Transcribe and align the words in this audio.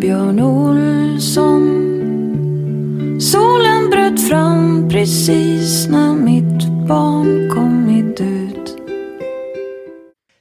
Björn 0.00 0.40
Olsson. 0.40 1.62
Solen 3.20 3.90
bröt 3.90 4.28
fram 4.28 4.88
precis 4.88 5.88
när 5.88 6.14
mitt 6.14 6.88
barn 6.88 7.50
kommit 7.50 8.20
ut. 8.20 8.76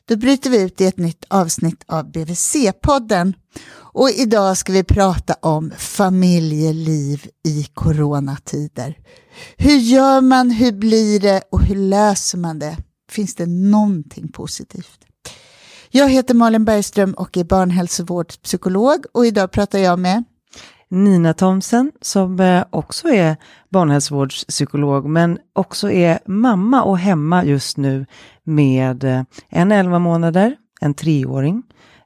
Då 0.08 0.16
bryter 0.16 0.50
vi 0.50 0.62
ut 0.62 0.82
i 0.82 0.86
ett 0.86 0.98
nytt 0.98 1.26
avsnitt 1.28 1.84
av 1.88 2.12
BVC-podden. 2.12 3.34
Och 3.72 4.10
idag 4.10 4.58
ska 4.58 4.74
vi 4.74 4.84
prata 4.84 5.34
om 5.42 5.72
familjeliv 5.78 7.28
i 7.48 7.64
coronatider. 7.74 8.98
Hur 9.58 9.78
gör 9.78 10.22
man, 10.22 10.52
hur 10.52 10.72
blir 10.72 11.20
det 11.20 11.42
och 11.52 11.62
hur 11.62 11.76
löser 11.76 12.38
man 12.38 12.60
det? 12.60 12.78
Finns 13.12 13.36
det 13.36 13.46
någonting 13.46 14.28
positivt? 14.32 15.09
Jag 15.92 16.10
heter 16.10 16.34
Malin 16.34 16.66
Bergström 16.66 17.14
och 17.14 17.38
är 17.38 17.44
barnhälsovårdspsykolog 17.44 19.06
och 19.12 19.26
idag 19.26 19.52
pratar 19.52 19.80
jag 19.80 20.00
med 20.00 20.24
Nina 20.90 21.34
Thomsen 21.34 21.92
som 22.02 22.40
eh, 22.40 22.64
också 22.70 23.08
är 23.08 23.38
barnhälsovårdspsykolog 23.70 25.06
men 25.06 25.40
också 25.54 25.92
är 25.92 26.20
mamma 26.26 26.84
och 26.84 26.98
hemma 26.98 27.46
just 27.46 27.78
nu 27.78 28.06
med 28.44 29.04
eh, 29.04 29.24
en 29.50 29.72
11 29.72 30.00
månader, 30.00 30.56
en 30.82 30.94
treåring, 30.94 31.64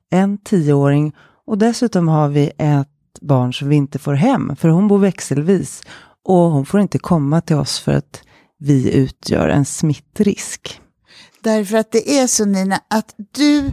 en 0.09 0.37
tioåring 0.37 1.15
och 1.45 1.57
dessutom 1.57 2.07
har 2.07 2.27
vi 2.27 2.51
ett 2.57 2.87
barn 3.21 3.53
som 3.53 3.69
vi 3.69 3.75
inte 3.75 3.99
får 3.99 4.13
hem 4.13 4.55
för 4.55 4.69
hon 4.69 4.87
bor 4.87 4.99
växelvis 4.99 5.83
och 6.25 6.51
hon 6.51 6.65
får 6.65 6.79
inte 6.79 6.99
komma 6.99 7.41
till 7.41 7.55
oss 7.55 7.79
för 7.79 7.93
att 7.93 8.21
vi 8.59 8.93
utgör 8.93 9.49
en 9.49 9.65
smittrisk. 9.65 10.79
Därför 11.43 11.77
att 11.77 11.91
det 11.91 12.19
är 12.19 12.27
så 12.27 12.45
Nina, 12.45 12.79
att 12.87 13.15
du 13.31 13.71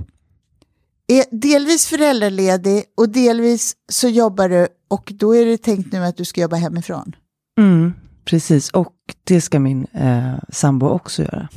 är 1.06 1.24
delvis 1.40 1.86
föräldraledig 1.86 2.84
och 2.96 3.08
delvis 3.08 3.76
så 3.88 4.08
jobbar 4.08 4.48
du 4.48 4.68
och 4.88 5.12
då 5.14 5.36
är 5.36 5.46
det 5.46 5.58
tänkt 5.58 5.92
nu 5.92 6.04
att 6.04 6.16
du 6.16 6.24
ska 6.24 6.40
jobba 6.40 6.56
hemifrån. 6.56 7.16
Mm, 7.58 7.92
precis, 8.24 8.70
och 8.70 8.94
det 9.24 9.40
ska 9.40 9.60
min 9.60 9.86
eh, 9.92 10.34
sambo 10.48 10.88
också 10.88 11.22
göra. 11.22 11.48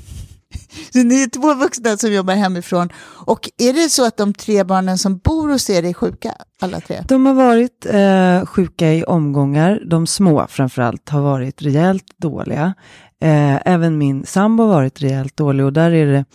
Så 0.93 0.99
ni 1.03 1.23
är 1.23 1.27
två 1.27 1.53
vuxna 1.53 1.97
som 1.97 2.13
jobbar 2.13 2.33
hemifrån. 2.33 2.89
Och 3.25 3.49
är 3.57 3.73
det 3.73 3.89
så 3.89 4.05
att 4.05 4.17
de 4.17 4.33
tre 4.33 4.63
barnen 4.63 4.97
som 4.97 5.17
bor 5.17 5.49
hos 5.49 5.69
er 5.69 5.83
är 5.83 5.93
sjuka, 5.93 6.33
alla 6.61 6.79
tre? 6.79 7.03
De 7.07 7.25
har 7.25 7.33
varit 7.33 7.85
eh, 7.85 8.45
sjuka 8.45 8.93
i 8.93 9.03
omgångar. 9.03 9.81
De 9.85 10.07
små 10.07 10.47
framförallt 10.49 11.09
har 11.09 11.21
varit 11.21 11.61
rejält 11.61 12.05
dåliga. 12.17 12.73
Eh, 13.21 13.67
även 13.67 13.97
min 13.97 14.25
sambo 14.25 14.63
har 14.63 14.69
varit 14.69 15.01
rejält 15.01 15.37
dålig 15.37 15.65
och 15.65 15.73
där 15.73 15.91
är 15.91 16.05
det 16.05 16.25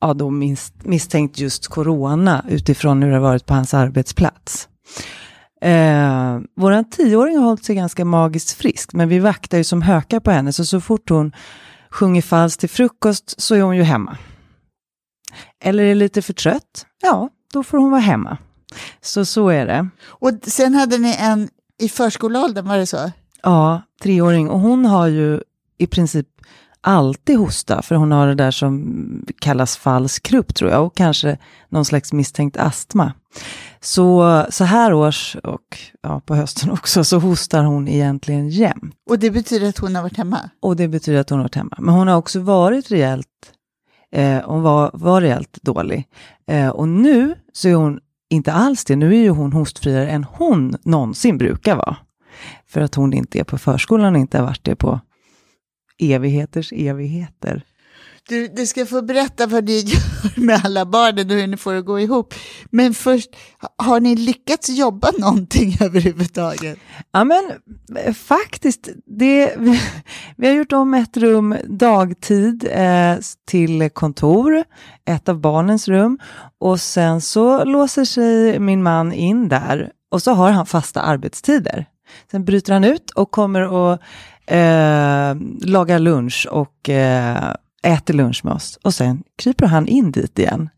ja, 0.00 0.14
då 0.14 0.30
misstänkt 0.84 1.38
just 1.38 1.68
corona 1.68 2.44
utifrån 2.48 3.02
hur 3.02 3.10
det 3.10 3.16
har 3.16 3.22
varit 3.22 3.46
på 3.46 3.54
hans 3.54 3.74
arbetsplats. 3.74 4.68
Eh, 5.62 6.38
Vår 6.56 6.90
tioåring 6.90 7.36
har 7.36 7.44
hållit 7.44 7.64
sig 7.64 7.76
ganska 7.76 8.04
magiskt 8.04 8.52
frisk, 8.52 8.92
men 8.92 9.08
vi 9.08 9.18
vaktar 9.18 9.58
ju 9.58 9.64
som 9.64 9.82
hökar 9.82 10.20
på 10.20 10.30
henne, 10.30 10.52
så 10.52 10.64
så 10.64 10.80
fort 10.80 11.10
hon 11.10 11.32
sjunger 11.96 12.22
falskt 12.22 12.60
till 12.60 12.68
frukost 12.68 13.40
så 13.40 13.54
är 13.54 13.62
hon 13.62 13.76
ju 13.76 13.82
hemma. 13.82 14.16
Eller 15.60 15.84
är 15.84 15.94
lite 15.94 16.22
för 16.22 16.32
trött, 16.32 16.86
ja, 17.02 17.28
då 17.52 17.62
får 17.62 17.78
hon 17.78 17.90
vara 17.90 18.00
hemma. 18.00 18.38
Så 19.00 19.24
så 19.24 19.48
är 19.48 19.66
det. 19.66 19.88
Och 20.06 20.30
sen 20.42 20.74
hade 20.74 20.98
ni 20.98 21.16
en 21.18 21.48
i 21.78 21.88
förskoleåldern, 21.88 22.68
var 22.68 22.78
det 22.78 22.86
så? 22.86 23.10
Ja, 23.42 23.82
treåring. 24.02 24.50
Och 24.50 24.60
hon 24.60 24.84
har 24.84 25.06
ju 25.06 25.40
i 25.78 25.86
princip 25.86 26.26
alltid 26.80 27.38
hosta, 27.38 27.82
för 27.82 27.94
hon 27.94 28.12
har 28.12 28.26
det 28.26 28.34
där 28.34 28.50
som 28.50 29.02
kallas 29.40 29.76
falsk 29.76 30.22
krupp 30.22 30.54
tror 30.54 30.70
jag, 30.70 30.86
och 30.86 30.96
kanske 30.96 31.38
någon 31.68 31.84
slags 31.84 32.12
misstänkt 32.12 32.56
astma. 32.56 33.12
Så, 33.86 34.46
så 34.50 34.64
här 34.64 34.92
års 34.92 35.36
och 35.42 35.78
ja, 36.02 36.20
på 36.20 36.34
hösten 36.34 36.70
också 36.70 37.04
så 37.04 37.18
hostar 37.18 37.64
hon 37.64 37.88
egentligen 37.88 38.48
jämt. 38.48 38.94
Och 39.10 39.18
det 39.18 39.30
betyder 39.30 39.68
att 39.68 39.78
hon 39.78 39.94
har 39.94 40.02
varit 40.02 40.16
hemma? 40.16 40.50
Och 40.60 40.76
det 40.76 40.88
betyder 40.88 41.20
att 41.20 41.30
hon 41.30 41.38
har 41.38 41.44
varit 41.44 41.54
hemma. 41.54 41.76
Men 41.80 41.94
hon 41.94 42.08
har 42.08 42.16
också 42.16 42.40
varit 42.40 42.90
rejält, 42.90 43.26
eh, 44.12 44.40
hon 44.44 44.62
var, 44.62 44.90
var 44.94 45.20
rejält 45.20 45.58
dålig. 45.62 46.08
Eh, 46.46 46.68
och 46.68 46.88
nu 46.88 47.34
så 47.52 47.68
är 47.68 47.74
hon 47.74 48.00
inte 48.30 48.52
alls 48.52 48.84
det, 48.84 48.96
nu 48.96 49.14
är 49.14 49.20
ju 49.20 49.30
hon 49.30 49.52
hostfriare 49.52 50.10
än 50.10 50.24
hon 50.24 50.76
någonsin 50.82 51.38
brukar 51.38 51.76
vara. 51.76 51.96
För 52.68 52.80
att 52.80 52.94
hon 52.94 53.12
inte 53.12 53.38
är 53.38 53.44
på 53.44 53.58
förskolan 53.58 54.14
och 54.14 54.20
inte 54.20 54.38
har 54.38 54.46
varit 54.46 54.64
det 54.64 54.76
på 54.76 55.00
evigheters 55.98 56.72
evigheter. 56.72 57.62
Du, 58.28 58.48
du 58.48 58.66
ska 58.66 58.86
få 58.86 59.02
berätta 59.02 59.46
vad 59.46 59.64
ni 59.64 59.78
gör 59.86 60.40
med 60.40 60.60
alla 60.64 60.86
barnen 60.86 61.30
och 61.30 61.36
hur 61.36 61.46
ni 61.46 61.56
får 61.56 61.72
det 61.72 61.78
att 61.78 61.84
gå 61.84 62.00
ihop. 62.00 62.34
Men 62.70 62.94
först, 62.94 63.30
har 63.76 64.00
ni 64.00 64.16
lyckats 64.16 64.68
jobba 64.68 65.10
någonting 65.18 65.76
överhuvudtaget? 65.80 66.78
Ja, 67.12 67.24
men 67.24 67.52
eh, 67.96 68.14
faktiskt. 68.14 68.88
Det, 69.06 69.54
vi, 69.58 69.80
vi 70.36 70.46
har 70.46 70.54
gjort 70.54 70.72
om 70.72 70.94
ett 70.94 71.16
rum 71.16 71.56
dagtid 71.64 72.68
eh, 72.70 73.16
till 73.48 73.90
kontor, 73.90 74.64
ett 75.04 75.28
av 75.28 75.40
barnens 75.40 75.88
rum. 75.88 76.18
Och 76.60 76.80
sen 76.80 77.20
så 77.20 77.64
låser 77.64 78.04
sig 78.04 78.58
min 78.58 78.82
man 78.82 79.12
in 79.12 79.48
där 79.48 79.90
och 80.10 80.22
så 80.22 80.32
har 80.32 80.50
han 80.50 80.66
fasta 80.66 81.00
arbetstider. 81.00 81.86
Sen 82.30 82.44
bryter 82.44 82.72
han 82.72 82.84
ut 82.84 83.10
och 83.10 83.30
kommer 83.30 83.62
och 83.62 83.92
eh, 84.52 85.36
lagar 85.60 85.98
lunch 85.98 86.46
och 86.50 86.88
eh, 86.88 87.54
äter 87.86 88.14
lunch 88.14 88.44
med 88.44 88.52
oss 88.54 88.78
och 88.82 88.94
sen 88.94 89.22
kryper 89.36 89.66
han 89.66 89.88
in 89.88 90.12
dit 90.12 90.38
igen. 90.38 90.68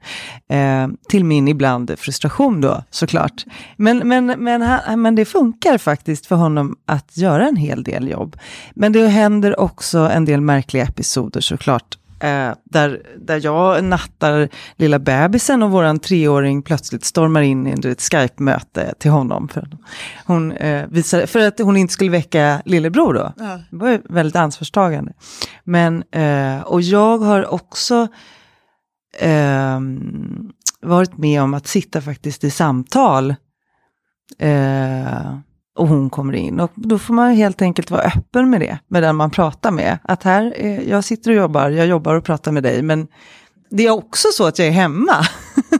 Eh, 0.48 0.88
till 1.08 1.24
min 1.24 1.48
ibland 1.48 1.98
frustration 1.98 2.60
då 2.60 2.84
såklart. 2.90 3.44
Men, 3.76 3.98
men, 3.98 4.26
men, 4.26 4.62
han, 4.62 5.02
men 5.02 5.14
det 5.14 5.24
funkar 5.24 5.78
faktiskt 5.78 6.26
för 6.26 6.36
honom 6.36 6.76
att 6.86 7.16
göra 7.16 7.48
en 7.48 7.56
hel 7.56 7.84
del 7.84 8.08
jobb. 8.08 8.36
Men 8.74 8.92
det 8.92 9.08
händer 9.08 9.60
också 9.60 9.98
en 9.98 10.24
del 10.24 10.40
märkliga 10.40 10.84
episoder 10.84 11.40
såklart 11.40 11.98
Eh, 12.20 12.52
där, 12.64 13.02
där 13.18 13.40
jag 13.44 13.84
nattar 13.84 14.48
lilla 14.76 14.98
bebisen 14.98 15.62
och 15.62 15.70
våran 15.70 15.98
treåring 15.98 16.62
plötsligt 16.62 17.04
stormar 17.04 17.42
in 17.42 17.66
i 17.66 17.88
ett 17.88 18.00
Skype-möte 18.00 18.94
till 18.98 19.10
honom. 19.10 19.48
För, 19.48 19.68
hon, 20.26 20.52
eh, 20.52 20.86
visade, 20.88 21.26
för 21.26 21.46
att 21.46 21.58
hon 21.58 21.76
inte 21.76 21.92
skulle 21.92 22.10
väcka 22.10 22.62
lillebror 22.64 23.14
då. 23.14 23.32
Ja. 23.36 23.60
Det 23.70 23.76
var 23.76 24.00
väldigt 24.08 24.36
ansvarstagande. 24.36 25.12
Men, 25.64 26.04
eh, 26.12 26.60
och 26.60 26.82
jag 26.82 27.18
har 27.18 27.54
också 27.54 28.08
ehm, 29.18 30.50
varit 30.80 31.18
med 31.18 31.42
om 31.42 31.54
att 31.54 31.66
sitta 31.66 32.00
faktiskt 32.00 32.44
i 32.44 32.50
samtal 32.50 33.34
eh, 34.38 35.38
och 35.78 35.88
hon 35.88 36.10
kommer 36.10 36.34
in. 36.34 36.60
Och 36.60 36.72
då 36.74 36.98
får 36.98 37.14
man 37.14 37.34
helt 37.34 37.62
enkelt 37.62 37.90
vara 37.90 38.02
öppen 38.02 38.50
med 38.50 38.60
det, 38.60 38.78
med 38.88 39.02
den 39.02 39.16
man 39.16 39.30
pratar 39.30 39.70
med. 39.70 39.98
Att 40.02 40.22
här, 40.22 40.54
är, 40.56 40.82
jag 40.88 41.04
sitter 41.04 41.30
och 41.30 41.36
jobbar, 41.36 41.70
jag 41.70 41.86
jobbar 41.86 42.14
och 42.14 42.24
pratar 42.24 42.52
med 42.52 42.62
dig, 42.62 42.82
men 42.82 43.08
det 43.70 43.86
är 43.86 43.90
också 43.90 44.28
så 44.32 44.46
att 44.46 44.58
jag 44.58 44.68
är 44.68 44.72
hemma. 44.72 45.26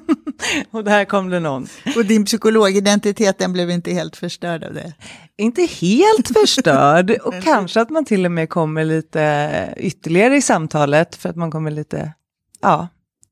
och 0.71 0.85
där 0.85 1.05
kom 1.05 1.31
det 1.31 1.41
någon. 1.41 1.67
Och 1.97 2.05
din 2.05 2.25
psykologidentitet, 2.25 3.39
den 3.39 3.53
blev 3.53 3.71
inte 3.71 3.93
helt 3.93 4.17
förstörd 4.17 4.65
av 4.65 4.75
det? 4.75 4.93
Inte 5.39 5.63
helt 5.63 6.29
förstörd, 6.41 7.11
och 7.25 7.43
kanske 7.43 7.81
att 7.81 7.91
man 7.91 8.05
till 8.05 8.25
och 8.25 8.33
med 8.33 8.51
kommer 8.51 8.85
lite 8.85 9.75
ytterligare 9.77 10.37
i 10.37 10.43
samtalet, 10.43 11.17
för 11.17 11.29
att 11.29 11.37
man 11.37 11.51
kommer 11.51 11.71
lite, 11.71 12.13
ja, 12.63 12.89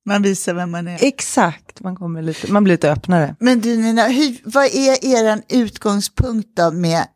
man 0.07 0.23
visar 0.23 0.55
vem 0.55 0.71
man 0.71 0.89
är. 0.89 0.99
Exakt, 1.05 1.81
man, 1.81 1.97
kommer 1.97 2.23
lite, 2.23 2.53
man 2.53 2.65
blir 2.65 2.75
lite 2.75 2.93
öppnare. 2.93 3.37
Men 3.41 3.61
du 3.61 3.77
Nina, 3.77 4.09
hur, 4.09 4.41
vad 4.45 4.65
är 4.65 5.05
er 5.05 5.43
utgångspunkt 5.49 6.49
då 6.57 6.71
med 6.71 7.07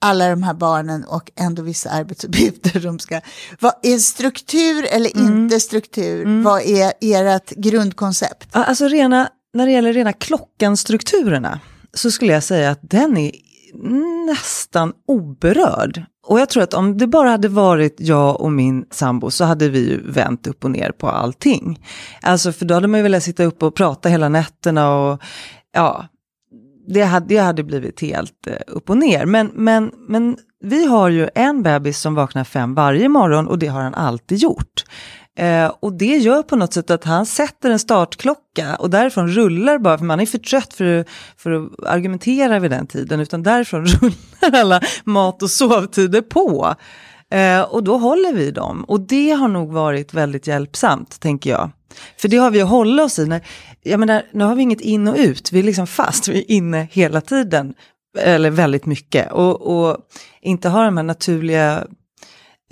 alla 0.00 0.28
de 0.28 0.42
här 0.42 0.54
barnen 0.54 1.04
och 1.04 1.30
ändå 1.36 1.62
vissa 1.62 1.90
arbetsuppgifter 1.90 2.80
de 2.80 2.98
ska... 2.98 3.20
Vad 3.60 3.72
är 3.82 3.98
struktur 3.98 4.86
eller 4.90 5.16
mm. 5.16 5.42
inte 5.42 5.60
struktur? 5.60 6.22
Mm. 6.22 6.42
Vad 6.42 6.62
är 6.62 6.92
ert 7.00 7.50
grundkoncept? 7.50 8.48
Alltså 8.52 8.88
rena, 8.88 9.28
när 9.54 9.66
det 9.66 9.72
gäller 9.72 9.92
rena 9.92 10.12
klockanstrukturerna 10.12 11.60
så 11.94 12.10
skulle 12.10 12.32
jag 12.32 12.42
säga 12.42 12.70
att 12.70 12.80
den 12.82 13.16
är 13.16 13.32
nästan 14.26 14.92
oberörd. 15.06 16.04
Och 16.30 16.40
jag 16.40 16.48
tror 16.48 16.62
att 16.62 16.74
om 16.74 16.98
det 16.98 17.06
bara 17.06 17.30
hade 17.30 17.48
varit 17.48 17.96
jag 17.98 18.40
och 18.40 18.52
min 18.52 18.84
sambo 18.90 19.30
så 19.30 19.44
hade 19.44 19.68
vi 19.68 19.88
ju 19.88 20.10
vänt 20.10 20.46
upp 20.46 20.64
och 20.64 20.70
ner 20.70 20.90
på 20.90 21.08
allting. 21.08 21.86
Alltså 22.22 22.52
för 22.52 22.64
då 22.64 22.74
hade 22.74 22.88
man 22.88 22.98
ju 22.98 23.02
velat 23.02 23.22
sitta 23.22 23.44
upp 23.44 23.62
och 23.62 23.74
prata 23.74 24.08
hela 24.08 24.28
nätterna 24.28 24.94
och 24.94 25.22
ja, 25.72 26.04
det 26.88 27.02
hade, 27.02 27.26
det 27.26 27.36
hade 27.36 27.62
blivit 27.62 28.00
helt 28.00 28.46
eh, 28.46 28.54
upp 28.66 28.90
och 28.90 28.96
ner. 28.96 29.26
Men, 29.26 29.50
men, 29.54 29.90
men 30.08 30.36
vi 30.60 30.86
har 30.86 31.08
ju 31.08 31.28
en 31.34 31.62
bebis 31.62 32.00
som 32.00 32.14
vaknar 32.14 32.44
fem 32.44 32.74
varje 32.74 33.08
morgon 33.08 33.48
och 33.48 33.58
det 33.58 33.66
har 33.66 33.82
han 33.82 33.94
alltid 33.94 34.38
gjort. 34.38 34.84
Eh, 35.40 35.72
och 35.80 35.92
det 35.92 36.16
gör 36.16 36.42
på 36.42 36.56
något 36.56 36.72
sätt 36.72 36.90
att 36.90 37.04
han 37.04 37.26
sätter 37.26 37.70
en 37.70 37.78
startklocka 37.78 38.76
och 38.76 38.90
därifrån 38.90 39.28
rullar 39.28 39.78
bara, 39.78 39.98
för 39.98 40.04
man 40.04 40.20
är 40.20 40.26
för 40.26 40.38
trött 40.38 40.74
för, 40.74 41.04
för 41.36 41.50
att 41.50 41.86
argumentera 41.86 42.58
vid 42.58 42.70
den 42.70 42.86
tiden, 42.86 43.20
utan 43.20 43.42
därifrån 43.42 43.86
rullar 43.86 44.60
alla 44.60 44.80
mat 45.04 45.42
och 45.42 45.50
sovtider 45.50 46.20
på. 46.20 46.74
Eh, 47.30 47.60
och 47.60 47.84
då 47.84 47.96
håller 47.96 48.32
vi 48.32 48.50
dem. 48.50 48.84
Och 48.84 49.00
det 49.00 49.30
har 49.30 49.48
nog 49.48 49.72
varit 49.72 50.14
väldigt 50.14 50.46
hjälpsamt, 50.46 51.20
tänker 51.20 51.50
jag. 51.50 51.70
För 52.16 52.28
det 52.28 52.36
har 52.36 52.50
vi 52.50 52.62
att 52.62 52.68
hålla 52.68 53.04
oss 53.04 53.18
i. 53.18 53.26
När, 53.26 53.46
jag 53.82 54.00
menar, 54.00 54.22
nu 54.32 54.44
har 54.44 54.54
vi 54.54 54.62
inget 54.62 54.80
in 54.80 55.08
och 55.08 55.16
ut, 55.16 55.52
vi 55.52 55.58
är 55.58 55.62
liksom 55.62 55.86
fast, 55.86 56.28
vi 56.28 56.38
är 56.38 56.50
inne 56.50 56.88
hela 56.92 57.20
tiden, 57.20 57.74
eller 58.18 58.50
väldigt 58.50 58.86
mycket, 58.86 59.32
och, 59.32 59.60
och 59.60 59.96
inte 60.40 60.68
har 60.68 60.84
de 60.84 60.96
här 60.96 61.04
naturliga 61.04 61.86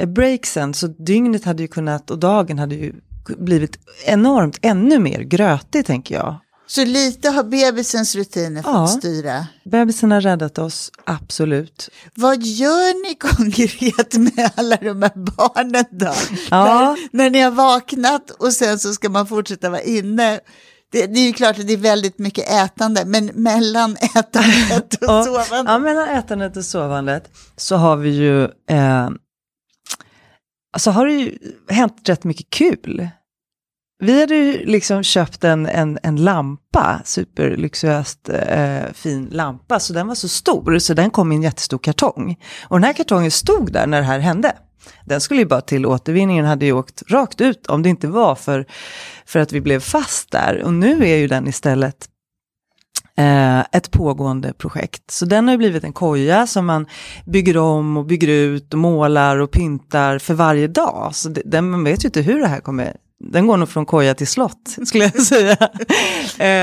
breaksen, 0.06 0.74
så 0.74 0.86
dygnet 0.86 1.44
hade 1.44 1.62
ju 1.62 1.68
kunnat, 1.68 2.10
och 2.10 2.18
dagen 2.18 2.58
hade 2.58 2.74
ju 2.74 2.92
blivit 3.38 3.78
enormt, 4.06 4.58
ännu 4.62 4.98
mer 4.98 5.20
grötig 5.20 5.86
tänker 5.86 6.14
jag. 6.14 6.36
Så 6.66 6.84
lite 6.84 7.30
har 7.30 7.42
bebisens 7.44 8.14
rutiner 8.14 8.62
fått 8.62 8.72
Ja. 8.72 8.86
styra. 8.86 9.46
Bebisen 9.64 10.10
har 10.10 10.20
räddat 10.20 10.58
oss, 10.58 10.90
absolut. 11.04 11.88
Vad 12.14 12.42
gör 12.42 13.08
ni 13.08 13.14
konkret 13.18 14.14
med 14.14 14.50
alla 14.56 14.76
de 14.76 15.02
här 15.02 15.12
barnen 15.16 15.84
då? 15.90 16.12
Ja. 16.50 16.64
När, 17.12 17.16
när 17.16 17.30
ni 17.30 17.40
har 17.40 17.50
vaknat 17.50 18.30
och 18.30 18.52
sen 18.52 18.78
så 18.78 18.92
ska 18.92 19.08
man 19.08 19.26
fortsätta 19.26 19.70
vara 19.70 19.80
inne. 19.82 20.40
Det, 20.92 21.06
det 21.06 21.20
är 21.20 21.26
ju 21.26 21.32
klart 21.32 21.58
att 21.58 21.66
det 21.66 21.72
är 21.72 21.76
väldigt 21.76 22.18
mycket 22.18 22.50
ätande, 22.50 23.04
men 23.06 23.26
mellan 23.26 23.96
ätandet 24.16 24.94
och 24.94 25.08
Ja, 25.08 25.24
sovandet. 25.24 25.72
Ja, 25.72 25.78
mellan 25.78 26.08
ätandet 26.08 26.56
och 26.56 26.64
sovandet 26.64 27.30
så 27.56 27.76
har 27.76 27.96
vi 27.96 28.10
ju, 28.10 28.42
eh, 28.44 29.08
så 30.76 30.90
har 30.90 31.06
det 31.06 31.12
ju 31.12 31.38
hänt 31.68 32.08
rätt 32.08 32.24
mycket 32.24 32.50
kul. 32.50 33.08
Vi 34.00 34.20
hade 34.20 34.34
ju 34.34 34.66
liksom 34.66 35.02
köpt 35.02 35.44
en, 35.44 35.66
en, 35.66 35.98
en 36.02 36.16
lampa, 36.16 37.00
superluxuöst 37.04 38.28
eh, 38.28 38.92
fin 38.92 39.28
lampa, 39.32 39.80
så 39.80 39.92
den 39.92 40.08
var 40.08 40.14
så 40.14 40.28
stor, 40.28 40.78
så 40.78 40.94
den 40.94 41.10
kom 41.10 41.32
i 41.32 41.34
en 41.34 41.42
jättestor 41.42 41.78
kartong. 41.78 42.36
Och 42.62 42.76
den 42.76 42.84
här 42.84 42.92
kartongen 42.92 43.30
stod 43.30 43.72
där 43.72 43.86
när 43.86 44.00
det 44.00 44.06
här 44.06 44.18
hände. 44.18 44.56
Den 45.04 45.20
skulle 45.20 45.40
ju 45.40 45.46
bara 45.46 45.60
till 45.60 45.86
återvinningen, 45.86 46.44
hade 46.44 46.66
ju 46.66 46.72
åkt 46.72 47.02
rakt 47.10 47.40
ut 47.40 47.66
om 47.66 47.82
det 47.82 47.88
inte 47.88 48.08
var 48.08 48.34
för, 48.34 48.66
för 49.26 49.38
att 49.38 49.52
vi 49.52 49.60
blev 49.60 49.80
fast 49.80 50.30
där. 50.30 50.62
Och 50.62 50.74
nu 50.74 51.04
är 51.04 51.16
ju 51.16 51.28
den 51.28 51.48
istället 51.48 52.08
eh, 53.18 53.60
ett 53.60 53.90
pågående 53.90 54.52
projekt. 54.52 55.10
Så 55.10 55.24
den 55.24 55.44
har 55.44 55.52
ju 55.52 55.58
blivit 55.58 55.84
en 55.84 55.92
koja 55.92 56.46
som 56.46 56.66
man 56.66 56.86
bygger 57.26 57.56
om 57.56 57.96
och 57.96 58.04
bygger 58.04 58.28
ut 58.28 58.74
och 58.74 58.78
målar 58.78 59.36
och 59.38 59.50
pyntar 59.50 60.18
för 60.18 60.34
varje 60.34 60.66
dag. 60.66 61.10
Så 61.12 61.28
det, 61.28 61.42
den, 61.44 61.70
man 61.70 61.84
vet 61.84 62.04
ju 62.04 62.08
inte 62.08 62.20
hur 62.20 62.40
det 62.40 62.46
här 62.46 62.60
kommer 62.60 62.96
den 63.24 63.46
går 63.46 63.56
nog 63.56 63.68
från 63.68 63.86
koja 63.86 64.14
till 64.14 64.26
slott, 64.26 64.76
skulle 64.86 65.04
jag 65.04 65.22
säga. 65.22 65.56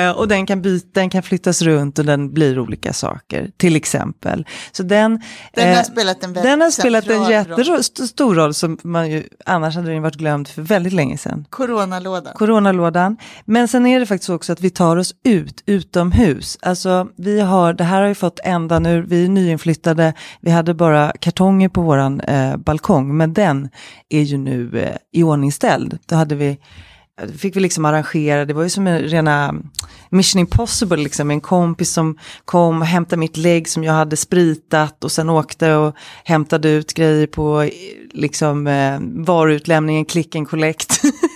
eh, 0.10 0.18
och 0.18 0.28
den 0.28 0.46
kan 0.46 0.62
byta, 0.62 0.88
den 0.94 1.10
kan 1.10 1.24
flyttas 1.24 1.62
runt 1.62 2.00
och 2.00 2.06
den 2.06 2.34
blir 2.34 2.60
olika 2.60 2.94
saker, 2.94 3.52
till 3.58 3.76
exempel. 3.76 4.46
Så 4.72 4.84
den, 4.84 5.22
Den 5.54 5.68
har 5.70 5.76
eh, 5.76 5.84
spelat 5.84 6.24
en 6.24 6.34
väldigt 6.34 6.52
den 6.52 6.62
har 6.62 6.72
spelat 6.72 7.08
en 7.08 7.20
roll. 7.20 7.32
jättestor 7.32 8.36
roll 8.36 8.54
som 8.54 8.78
man 8.84 9.12
ju, 9.12 9.24
annars 9.46 9.76
hade 9.76 9.92
den 9.94 10.02
varit 10.02 10.16
glömd 10.16 10.48
för 10.48 10.62
väldigt 10.62 10.94
länge 10.94 11.18
sedan 11.18 11.46
Coronalådan. 11.50 12.34
coronalådan. 12.36 13.18
Men 13.46 13.68
sen 13.68 13.86
är 13.86 14.00
det 14.00 14.06
faktiskt 14.06 14.30
också 14.30 14.54
att 14.54 14.62
vi 14.62 14.70
tar 14.70 14.98
oss 14.98 15.14
ut, 15.24 15.64
utomhus. 15.66 16.58
Alltså 16.62 17.08
vi 17.18 17.42
har, 17.42 17.74
det 17.74 17.84
här 17.84 18.02
har 18.02 18.08
ju 18.08 18.16
fått 18.16 18.40
ända 18.44 18.80
nu, 18.80 19.02
vi 19.02 19.26
är 19.26 19.30
nyinflyttade, 19.30 20.14
vi 20.42 20.52
hade 20.52 20.74
bara 20.74 21.12
kartonger 21.20 21.70
på 21.70 21.82
våran 21.82 22.20
eh, 22.20 22.58
balkong, 22.58 23.18
men 23.18 23.34
den 23.34 23.70
är 24.10 24.22
ju 24.22 24.38
nu 24.38 24.80
eh, 24.80 24.96
iordningställd. 25.20 25.98
Då 26.06 26.16
hade 26.16 26.36
vi 26.36 26.45
vi 27.24 27.38
fick 27.38 27.56
vi 27.56 27.60
liksom 27.60 27.86
arrangera, 27.86 28.46
det 28.46 28.54
var 28.54 28.64
ju 28.64 28.70
som 28.70 28.88
en 28.88 29.00
rena 29.00 29.56
Mission 30.10 30.40
Impossible, 30.40 30.98
liksom 30.98 31.32
en 31.32 31.42
kompis 31.42 31.92
som 31.94 32.18
kom 32.46 32.82
och 32.82 32.88
hämtade 32.88 33.20
mitt 33.20 33.38
lägg 33.38 33.70
som 33.70 33.84
jag 33.84 33.94
hade 33.94 34.18
spritat 34.18 35.04
och 35.04 35.12
sen 35.12 35.30
åkte 35.30 35.74
och 35.74 35.96
hämtade 36.24 36.70
ut 36.70 36.94
grejer 36.94 37.28
på 37.28 37.62
eh, 37.62 37.70
liksom 38.12 38.68
eh, 38.68 39.00
varuutlämningen, 39.26 40.06
click 40.06 40.36
and 40.36 40.50
collect. 40.50 41.02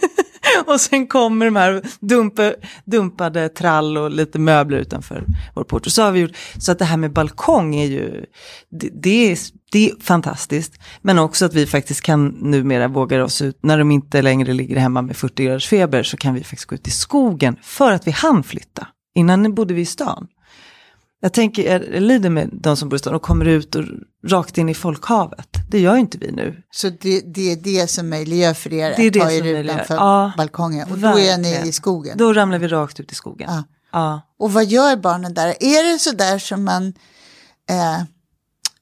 och 0.74 0.82
sen 0.82 1.08
kommer 1.08 1.46
de 1.46 1.56
här 1.56 1.82
dumpe, 2.00 2.56
dumpade 2.86 3.50
trall 3.50 3.98
och 3.98 4.12
lite 4.12 4.40
möbler 4.40 4.78
utanför 4.78 5.26
vår 5.56 5.64
port. 5.64 5.86
Och 5.86 5.92
så 5.92 6.02
har 6.02 6.12
vi 6.12 6.20
gjort, 6.20 6.36
så 6.60 6.72
att 6.72 6.80
det 6.80 6.86
här 6.86 6.98
med 6.98 7.14
balkong 7.14 7.76
är 7.76 7.86
ju, 7.86 8.26
det, 8.70 8.90
det, 8.94 9.32
är, 9.32 9.38
det 9.72 9.90
är 9.90 9.96
fantastiskt. 10.02 10.80
Men 11.02 11.20
också 11.20 11.46
att 11.46 11.54
vi 11.54 11.68
faktiskt 11.68 12.02
kan 12.02 12.28
numera 12.28 12.88
våga 12.88 13.24
oss 13.24 13.42
ut, 13.42 13.58
när 13.64 13.78
de 13.78 13.92
inte 13.92 14.22
längre 14.22 14.54
ligger 14.54 14.76
hemma 14.76 15.02
med 15.02 15.18
40 15.18 15.44
graders 15.44 15.68
feber 15.68 16.04
så 16.04 16.18
kan 16.18 16.34
vi 16.34 16.44
faktiskt 16.44 16.66
gå 16.66 16.76
ut 16.76 16.88
i 16.88 16.92
skogen 16.92 17.56
för 17.62 17.92
att 17.92 18.08
vi 18.08 18.12
hann 18.12 18.44
flytta. 18.44 18.88
Innan 19.16 19.56
bodde 19.56 19.74
vi 19.74 19.82
i 19.82 19.86
stan. 19.86 20.28
Jag 21.22 21.34
tänker, 21.34 21.72
jag 21.72 21.84
jag 21.94 22.04
lider 22.04 22.30
med 22.30 22.50
de 22.54 22.78
som 22.78 22.90
bor 22.90 22.96
i 22.96 23.00
stan 23.00 23.16
och 23.16 23.22
kommer 23.22 23.46
ut 23.46 23.76
och 23.76 23.84
rakt 24.28 24.58
in 24.58 24.70
i 24.70 24.74
folkhavet. 24.74 25.49
Det 25.70 25.80
gör 25.80 25.96
inte 25.96 26.18
vi 26.18 26.32
nu. 26.32 26.64
Så 26.72 26.90
det, 26.90 27.22
det 27.22 27.52
är 27.52 27.56
det 27.56 27.88
som 27.88 28.10
möjliggör 28.10 28.54
för 28.54 28.74
er 28.74 28.94
Det 28.98 29.04
är 29.04 29.08
att 29.08 29.14
det 29.14 29.20
ta 29.20 29.32
er 29.32 29.44
utanför 29.64 29.96
Ja, 29.96 30.32
balkongen. 30.38 30.92
Och 30.92 30.98
då 30.98 31.08
är 31.08 31.38
ni 31.38 31.44
verkligen. 31.50 31.68
i 31.68 31.72
skogen. 31.72 32.18
Då 32.18 32.34
ramlar 32.34 32.60
vi 32.60 32.68
rakt 32.68 33.00
ut 33.00 33.12
i 33.12 33.16
skogen. 33.16 33.50
Ja. 33.52 33.64
Ja. 33.92 34.22
Och 34.40 34.54
vad 34.54 34.66
gör 34.66 34.96
barnen 34.96 35.34
där? 35.34 35.48
Är 35.60 35.94
det 35.94 36.00
så 36.00 36.12
där 36.12 36.40
som 36.40 36.64
man... 36.64 36.94
Eh, 37.70 38.00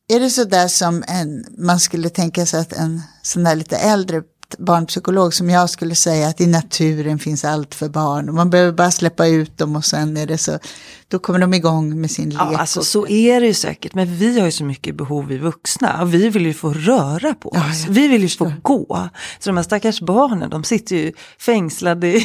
är 0.10 0.20
det 0.20 0.30
så 0.30 0.44
där 0.44 0.68
som 0.68 1.04
en, 1.08 1.46
man 1.58 1.80
skulle 1.80 2.10
tänka 2.10 2.46
sig 2.46 2.60
att 2.60 2.74
en 2.74 3.02
sån 3.22 3.44
där 3.44 3.56
lite 3.56 3.78
äldre 3.78 4.22
barnpsykolog 4.58 5.34
som 5.34 5.50
jag 5.50 5.70
skulle 5.70 5.96
säga 5.96 6.28
att 6.28 6.42
i 6.42 6.48
naturen 6.48 7.20
finns 7.20 7.46
allt 7.46 7.76
för 7.76 7.90
barn 7.90 8.36
man 8.36 8.50
behöver 8.50 8.72
bara 8.72 8.92
släppa 8.92 9.28
ut 9.28 9.58
dem 9.58 9.76
och 9.76 9.86
sen 9.86 10.18
är 10.18 10.28
det 10.28 10.38
så, 10.38 10.60
då 11.08 11.20
kommer 11.20 11.40
de 11.40 11.54
igång 11.54 12.02
med 12.02 12.12
sin 12.12 12.30
lek. 12.30 12.40
Ja, 12.40 12.58
alltså 12.58 12.82
så 12.82 13.08
är 13.08 13.42
det 13.42 13.48
ju 13.48 13.54
säkert. 13.54 13.94
Men 13.94 14.16
vi 14.16 14.40
har 14.40 14.46
ju 14.46 14.52
så 14.52 14.64
mycket 14.64 14.96
behov 14.96 15.28
vi 15.28 15.38
vuxna. 15.38 16.06
Vi 16.06 16.30
vill 16.30 16.46
ju 16.46 16.54
få 16.54 16.74
röra 16.74 17.34
på 17.34 17.50
oss. 17.50 17.58
Ja, 17.58 17.86
vi 17.90 18.08
vill 18.08 18.22
ju 18.22 18.30
få 18.30 18.54
gå. 18.62 19.10
Så 19.40 19.50
de 19.50 19.58
här 19.58 19.64
stackars 19.64 20.02
barnen, 20.02 20.50
de 20.50 20.64
sitter 20.64 20.96
ju 20.96 21.14
fängslade 21.40 22.08
i 22.18 22.22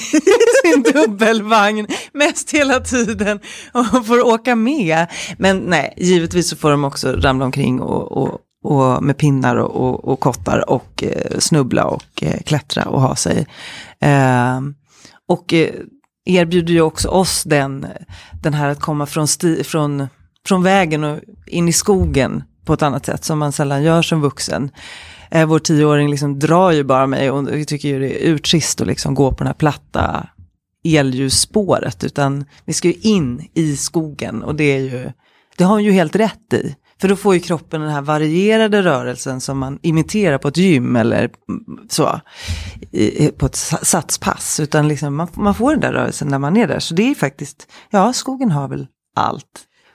sin 0.65 0.83
dubbelvagn 0.93 1.87
mest 2.13 2.51
hela 2.51 2.81
tiden. 2.81 3.41
Och 3.73 4.07
får 4.07 4.27
åka 4.27 4.57
med. 4.57 5.07
Men 5.39 5.59
nej, 5.59 5.95
givetvis 5.97 6.49
så 6.49 6.57
får 6.57 6.71
de 6.71 6.85
också 6.85 7.13
ramla 7.13 7.45
omkring 7.45 7.81
och, 7.81 8.13
och, 8.13 8.41
och 8.63 9.03
med 9.03 9.17
pinnar 9.19 9.57
och, 9.57 9.89
och, 9.89 10.05
och 10.05 10.21
kottar 10.21 10.71
och 10.71 11.05
eh, 11.05 11.39
snubbla 11.39 11.85
och 11.85 12.23
eh, 12.23 12.41
klättra 12.41 12.85
och 12.85 13.01
ha 13.01 13.17
sig. 13.17 13.47
Eh, 14.01 14.61
och 15.29 15.53
eh, 15.53 15.71
erbjuder 16.25 16.73
ju 16.73 16.81
också 16.81 17.09
oss 17.09 17.43
den, 17.45 17.87
den 18.43 18.55
här 18.55 18.69
att 18.69 18.81
komma 18.81 19.07
från, 19.07 19.29
sti, 19.29 19.65
från, 19.65 20.09
från 20.47 20.63
vägen 20.63 21.05
och 21.05 21.21
in 21.47 21.69
i 21.69 21.73
skogen 21.73 22.43
på 22.65 22.73
ett 22.73 22.83
annat 22.83 23.07
sätt 23.07 23.25
som 23.25 23.39
man 23.39 23.53
sällan 23.53 23.83
gör 23.83 24.03
som 24.03 24.21
vuxen. 24.21 24.71
Eh, 25.31 25.47
vår 25.47 25.59
tioåring 25.59 26.11
liksom 26.11 26.39
drar 26.39 26.71
ju 26.71 26.85
bara 26.85 27.07
mig 27.07 27.31
och 27.31 27.49
vi 27.49 27.65
tycker 27.65 27.89
ju 27.89 27.99
det 27.99 28.25
är 28.25 28.31
urtrist 28.31 28.81
att 28.81 28.87
liksom 28.87 29.15
gå 29.15 29.31
på 29.31 29.37
den 29.37 29.47
här 29.47 29.55
platta 29.55 30.29
elljusspåret 30.85 32.05
utan 32.05 32.45
vi 32.65 32.73
ska 32.73 32.89
ju 32.89 32.95
in 32.95 33.49
i 33.55 33.77
skogen 33.77 34.43
och 34.43 34.55
det 34.55 34.65
är 34.65 34.79
ju, 34.79 35.13
det 35.57 35.65
har 35.65 35.75
hon 35.75 35.85
ju 35.85 35.93
helt 35.93 36.17
rätt 36.17 36.53
i. 36.53 36.75
För 37.03 37.09
då 37.09 37.17
får 37.17 37.35
ju 37.35 37.41
kroppen 37.41 37.81
den 37.81 37.91
här 37.91 38.01
varierade 38.03 38.83
rörelsen 38.83 39.41
som 39.41 39.59
man 39.59 39.79
imiterar 39.83 40.39
på 40.39 40.49
ett 40.49 40.57
gym 40.57 40.97
eller 40.97 41.31
så, 41.91 42.21
i, 42.93 43.29
på 43.29 43.47
ett 43.47 43.57
sa- 43.57 43.79
satspass. 43.83 44.61
Utan 44.61 44.89
liksom 44.89 45.15
man, 45.17 45.29
man 45.35 45.55
får 45.55 45.71
den 45.71 45.81
där 45.81 45.93
rörelsen 45.93 46.29
när 46.29 46.39
man 46.39 46.57
är 46.57 46.67
där. 46.69 46.79
Så 46.79 46.95
det 46.95 47.11
är 47.11 47.15
faktiskt, 47.15 47.67
ja 47.91 48.13
skogen 48.13 48.51
har 48.51 48.69
väl 48.69 48.87
allt 49.17 49.45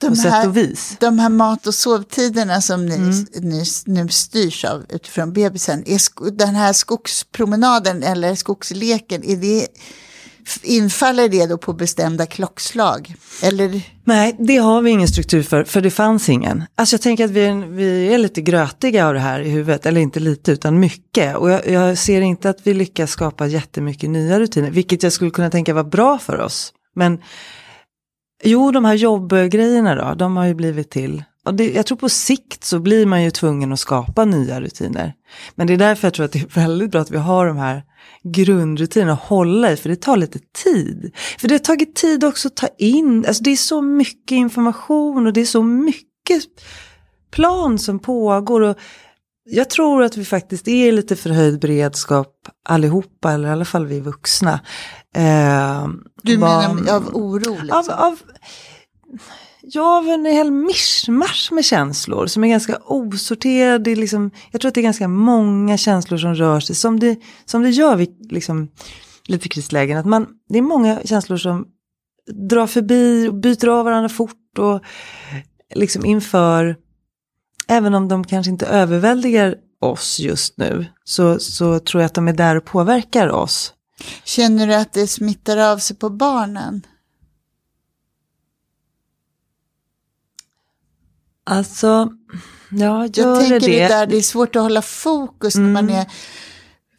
De 0.01 0.09
på 0.09 0.15
sätt 0.15 0.31
här- 0.31 0.47
och 0.47 0.57
vis. 0.57 0.97
De 0.99 1.19
här 1.19 1.29
mat 1.29 1.67
och 1.67 1.73
sovtiderna 1.73 2.61
som 2.61 2.85
ni, 2.85 2.95
Mm. 2.95 3.25
ni 3.41 3.63
nu 3.85 4.09
styrs 4.09 4.65
av 4.65 4.85
utifrån 4.89 5.33
bebisen, 5.33 5.83
är 5.87 6.31
den 6.31 6.55
här 6.55 6.73
skogspromenaden 6.73 8.03
eller 8.03 8.35
skogsleken, 8.35 9.23
är 9.23 9.35
det, 9.37 9.67
infaller 10.63 11.29
det 11.29 11.45
då 11.45 11.57
på 11.57 11.73
bestämda 11.73 12.25
klockslag? 12.25 13.15
Eller 13.43 13.81
Nej, 14.03 14.35
det 14.39 14.57
har 14.57 14.81
vi 14.81 14.91
ingen 14.91 15.07
struktur 15.07 15.43
för, 15.43 15.63
för 15.63 15.81
det 15.81 15.91
fanns 15.91 16.29
ingen. 16.29 16.63
Alltså 16.75 16.93
jag 16.93 17.01
tänker 17.01 17.25
att 17.25 17.31
vi, 17.31 17.45
är- 17.45 17.67
vi 17.67 18.13
är 18.13 18.17
lite 18.17 18.41
grötiga 18.41 19.07
av 19.07 19.13
det 19.13 19.19
här 19.19 19.39
i 19.39 19.49
huvudet, 19.49 19.85
eller 19.85 20.01
inte 20.01 20.19
lite 20.19 20.51
utan 20.51 20.79
mycket. 20.79 21.35
Och 21.35 21.49
jag, 21.51 21.67
jag 21.67 21.97
ser 21.97 22.21
inte 22.21 22.49
att 22.49 22.59
vi 22.63 22.73
lyckas 22.73 23.11
skapa 23.11 23.47
jättemycket 23.47 24.09
nya 24.09 24.39
rutiner, 24.39 24.71
vilket 24.71 25.03
jag 25.03 25.13
skulle 25.13 25.31
kunna 25.31 25.49
tänka 25.49 25.73
var 25.73 25.83
bra 25.83 26.17
för 26.17 26.39
oss. 26.41 26.73
Men 26.95 27.19
jo, 28.43 28.71
de 28.71 28.85
här 28.85 28.93
jobbgrejerna 28.93 29.95
då, 29.95 30.13
de 30.15 30.37
har 30.37 30.45
ju 30.45 30.53
blivit 30.53 30.89
till. 30.89 31.23
Och 31.47 31.53
det, 31.53 31.71
jag 31.71 31.85
tror 31.85 31.97
på 31.97 32.09
sikt 32.09 32.63
så 32.63 32.79
blir 32.79 33.05
man 33.05 33.23
ju 33.23 33.31
tvungen 33.31 33.73
att 33.73 33.79
skapa 33.79 34.25
nya 34.25 34.61
rutiner. 34.61 35.13
Men 35.55 35.67
det 35.67 35.73
är 35.73 35.77
därför 35.77 36.07
jag 36.07 36.13
tror 36.13 36.25
att 36.25 36.31
det 36.31 36.39
är 36.39 36.61
väldigt 36.61 36.91
bra 36.91 37.01
att 37.01 37.11
vi 37.11 37.17
har 37.17 37.47
de 37.47 37.57
här 37.57 37.83
grundrutinerna 38.23 39.13
att 39.13 39.19
hålla 39.19 39.71
i, 39.71 39.77
för 39.77 39.89
det 39.89 39.95
tar 39.95 40.17
lite 40.17 40.39
tid. 40.63 41.15
För 41.39 41.47
det 41.47 41.53
har 41.53 41.59
tagit 41.59 41.95
tid 41.95 42.23
också 42.23 42.47
att 42.47 42.55
ta 42.55 42.67
in, 42.77 43.25
alltså 43.27 43.43
det 43.43 43.49
är 43.49 43.55
så 43.55 43.81
mycket 43.81 44.35
information 44.35 45.27
och 45.27 45.33
det 45.33 45.41
är 45.41 45.45
så 45.45 45.63
mycket 45.63 46.43
plan 47.31 47.79
som 47.79 47.99
pågår. 47.99 48.61
Och 48.61 48.77
jag 49.49 49.69
tror 49.69 50.03
att 50.03 50.17
vi 50.17 50.25
faktiskt 50.25 50.67
är 50.67 50.91
lite 50.91 51.15
förhöjd 51.15 51.59
beredskap 51.59 52.33
allihopa, 52.69 53.31
eller 53.31 53.49
i 53.49 53.51
alla 53.51 53.65
fall 53.65 53.85
vi 53.85 53.99
vuxna. 53.99 54.59
Eh, 55.15 55.87
du 56.23 56.37
menar 56.37 56.91
av 56.91 57.15
oro? 57.15 57.57
Liksom? 57.61 57.77
av, 57.77 57.89
av, 57.91 58.19
ja, 59.69 59.97
av 59.97 60.09
en 60.09 60.25
hel 60.25 60.51
mischmasch 60.51 61.49
med 61.51 61.65
känslor 61.65 62.27
som 62.27 62.43
är 62.43 62.47
ganska 62.47 62.77
osorterade. 62.85 63.95
Liksom, 63.95 64.31
jag 64.51 64.61
tror 64.61 64.69
att 64.69 64.75
det 64.75 64.81
är 64.81 64.83
ganska 64.83 65.07
många 65.07 65.77
känslor 65.77 66.17
som 66.17 66.35
rör 66.35 66.59
sig, 66.59 66.75
som 66.75 66.99
det, 66.99 67.19
som 67.45 67.61
det 67.61 67.69
gör 67.69 67.95
vid 67.95 68.31
liksom, 68.31 68.67
lite 69.27 69.49
krislägen. 69.49 69.97
Att 69.97 70.05
man, 70.05 70.27
det 70.49 70.57
är 70.57 70.61
många 70.61 70.99
känslor 71.05 71.37
som 71.37 71.67
drar 72.49 72.67
förbi 72.67 73.27
och 73.27 73.33
byter 73.33 73.67
av 73.67 73.85
varandra 73.85 74.09
fort 74.09 74.57
och 74.57 74.81
liksom 75.75 76.05
inför, 76.05 76.75
även 77.67 77.93
om 77.93 78.07
de 78.07 78.23
kanske 78.23 78.51
inte 78.51 78.65
överväldigar 78.65 79.55
oss 79.81 80.19
just 80.19 80.57
nu, 80.57 80.85
så, 81.03 81.39
så 81.39 81.79
tror 81.79 82.01
jag 82.01 82.07
att 82.07 82.13
de 82.13 82.27
är 82.27 82.33
där 82.33 82.55
och 82.55 82.65
påverkar 82.65 83.27
oss. 83.27 83.73
Känner 84.23 84.67
du 84.67 84.73
att 84.73 84.93
det 84.93 85.07
smittar 85.07 85.57
av 85.57 85.77
sig 85.77 85.95
på 85.95 86.09
barnen? 86.09 86.81
Alltså, 91.49 92.09
ja, 92.69 93.05
gör 93.05 93.27
Jag 93.29 93.39
tänker 93.39 93.59
det 93.59 93.65
det 93.67 93.87
där, 93.87 94.05
det 94.07 94.17
är 94.17 94.21
svårt 94.21 94.55
att 94.55 94.61
hålla 94.61 94.81
fokus 94.81 95.55
när 95.55 95.69
man 95.69 95.83
Mm. 95.89 95.95
är... 95.95 96.05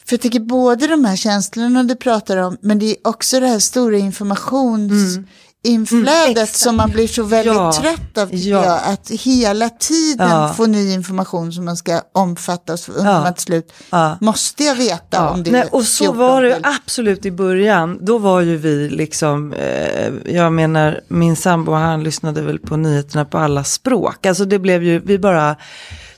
För 0.06 0.14
jag 0.14 0.20
tycker 0.20 0.40
både 0.40 0.86
de 0.86 1.04
här 1.04 1.16
känslorna 1.16 1.82
du 1.82 1.96
pratar 1.96 2.36
om, 2.36 2.56
men 2.60 2.78
det 2.78 2.90
är 2.90 2.96
också 3.04 3.40
det 3.40 3.46
här 3.46 3.58
stora 3.58 3.98
informationsinflödet 3.98 5.16
Mm, 5.16 5.26
exakt. 5.64 6.56
som 6.56 6.76
man 6.76 6.90
blir 6.90 7.06
så 7.06 7.22
väldigt 7.22 7.54
Ja, 7.54 7.72
trött 7.72 8.18
av, 8.18 8.34
ja. 8.34 8.64
jag. 8.64 8.80
Att 8.92 9.10
hela 9.10 9.68
tiden 9.68 10.28
Ja. 10.30 10.54
få 10.56 10.66
ny 10.66 10.92
information 10.92 11.52
som 11.52 11.64
man 11.64 11.76
ska 11.76 12.00
omfatta 12.14 12.72
och 12.72 12.78
så 12.78 12.92
Ja. 12.98 13.32
till 13.32 13.42
slut. 13.42 13.72
Ja. 13.90 14.18
Måste 14.20 14.64
jag 14.64 14.74
veta 14.74 15.30
om 15.30 15.42
det 15.42 15.50
Nej, 15.50 15.60
är 15.60 15.74
och 15.74 15.84
så 15.84 16.04
14 16.04 16.18
var 16.18 16.42
det 16.42 16.60
absolut 16.62 17.26
i 17.26 17.30
början. 17.30 17.98
Då 18.04 18.18
var 18.18 18.40
ju 18.40 18.56
vi 18.56 18.88
liksom, 18.88 19.52
eh, 19.52 20.32
jag 20.34 20.52
menar 20.52 21.00
min 21.08 21.36
sambo 21.36 21.72
han 21.72 22.02
lyssnade 22.02 22.42
väl 22.42 22.58
på 22.58 22.76
nyheterna 22.76 23.24
på 23.24 23.38
alla 23.38 23.64
språk. 23.64 24.26
Alltså 24.26 24.44
det 24.44 24.58
blev 24.58 24.82
ju, 24.82 24.98
vi 24.98 25.18
bara 25.18 25.56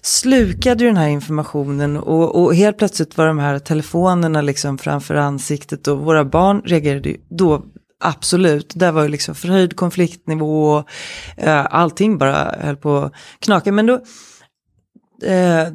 slukade 0.02 0.84
ju 0.84 0.90
den 0.90 0.96
här 0.96 1.08
informationen 1.08 1.96
och, 1.96 2.42
och 2.42 2.54
helt 2.54 2.78
plötsligt 2.78 3.16
var 3.16 3.26
de 3.26 3.38
här 3.38 3.58
telefonerna 3.58 4.40
liksom 4.42 4.78
framför 4.78 5.14
ansiktet 5.14 5.88
och 5.88 5.98
våra 5.98 6.24
barn 6.24 6.62
reagerade 6.64 7.08
ju 7.08 7.16
då 7.30 7.62
Absolut, 8.00 8.72
där 8.74 8.92
var 8.92 9.02
ju 9.02 9.08
liksom 9.08 9.34
förhöjd 9.34 9.76
konfliktnivå 9.76 10.72
och 10.72 10.88
eh, 11.36 11.66
allting 11.70 12.18
bara 12.18 12.54
höll 12.60 12.76
på 12.76 12.96
att 12.96 13.12
knaka. 13.38 13.72
Men 13.72 13.86
då, 13.86 13.94
eh, 15.22 15.66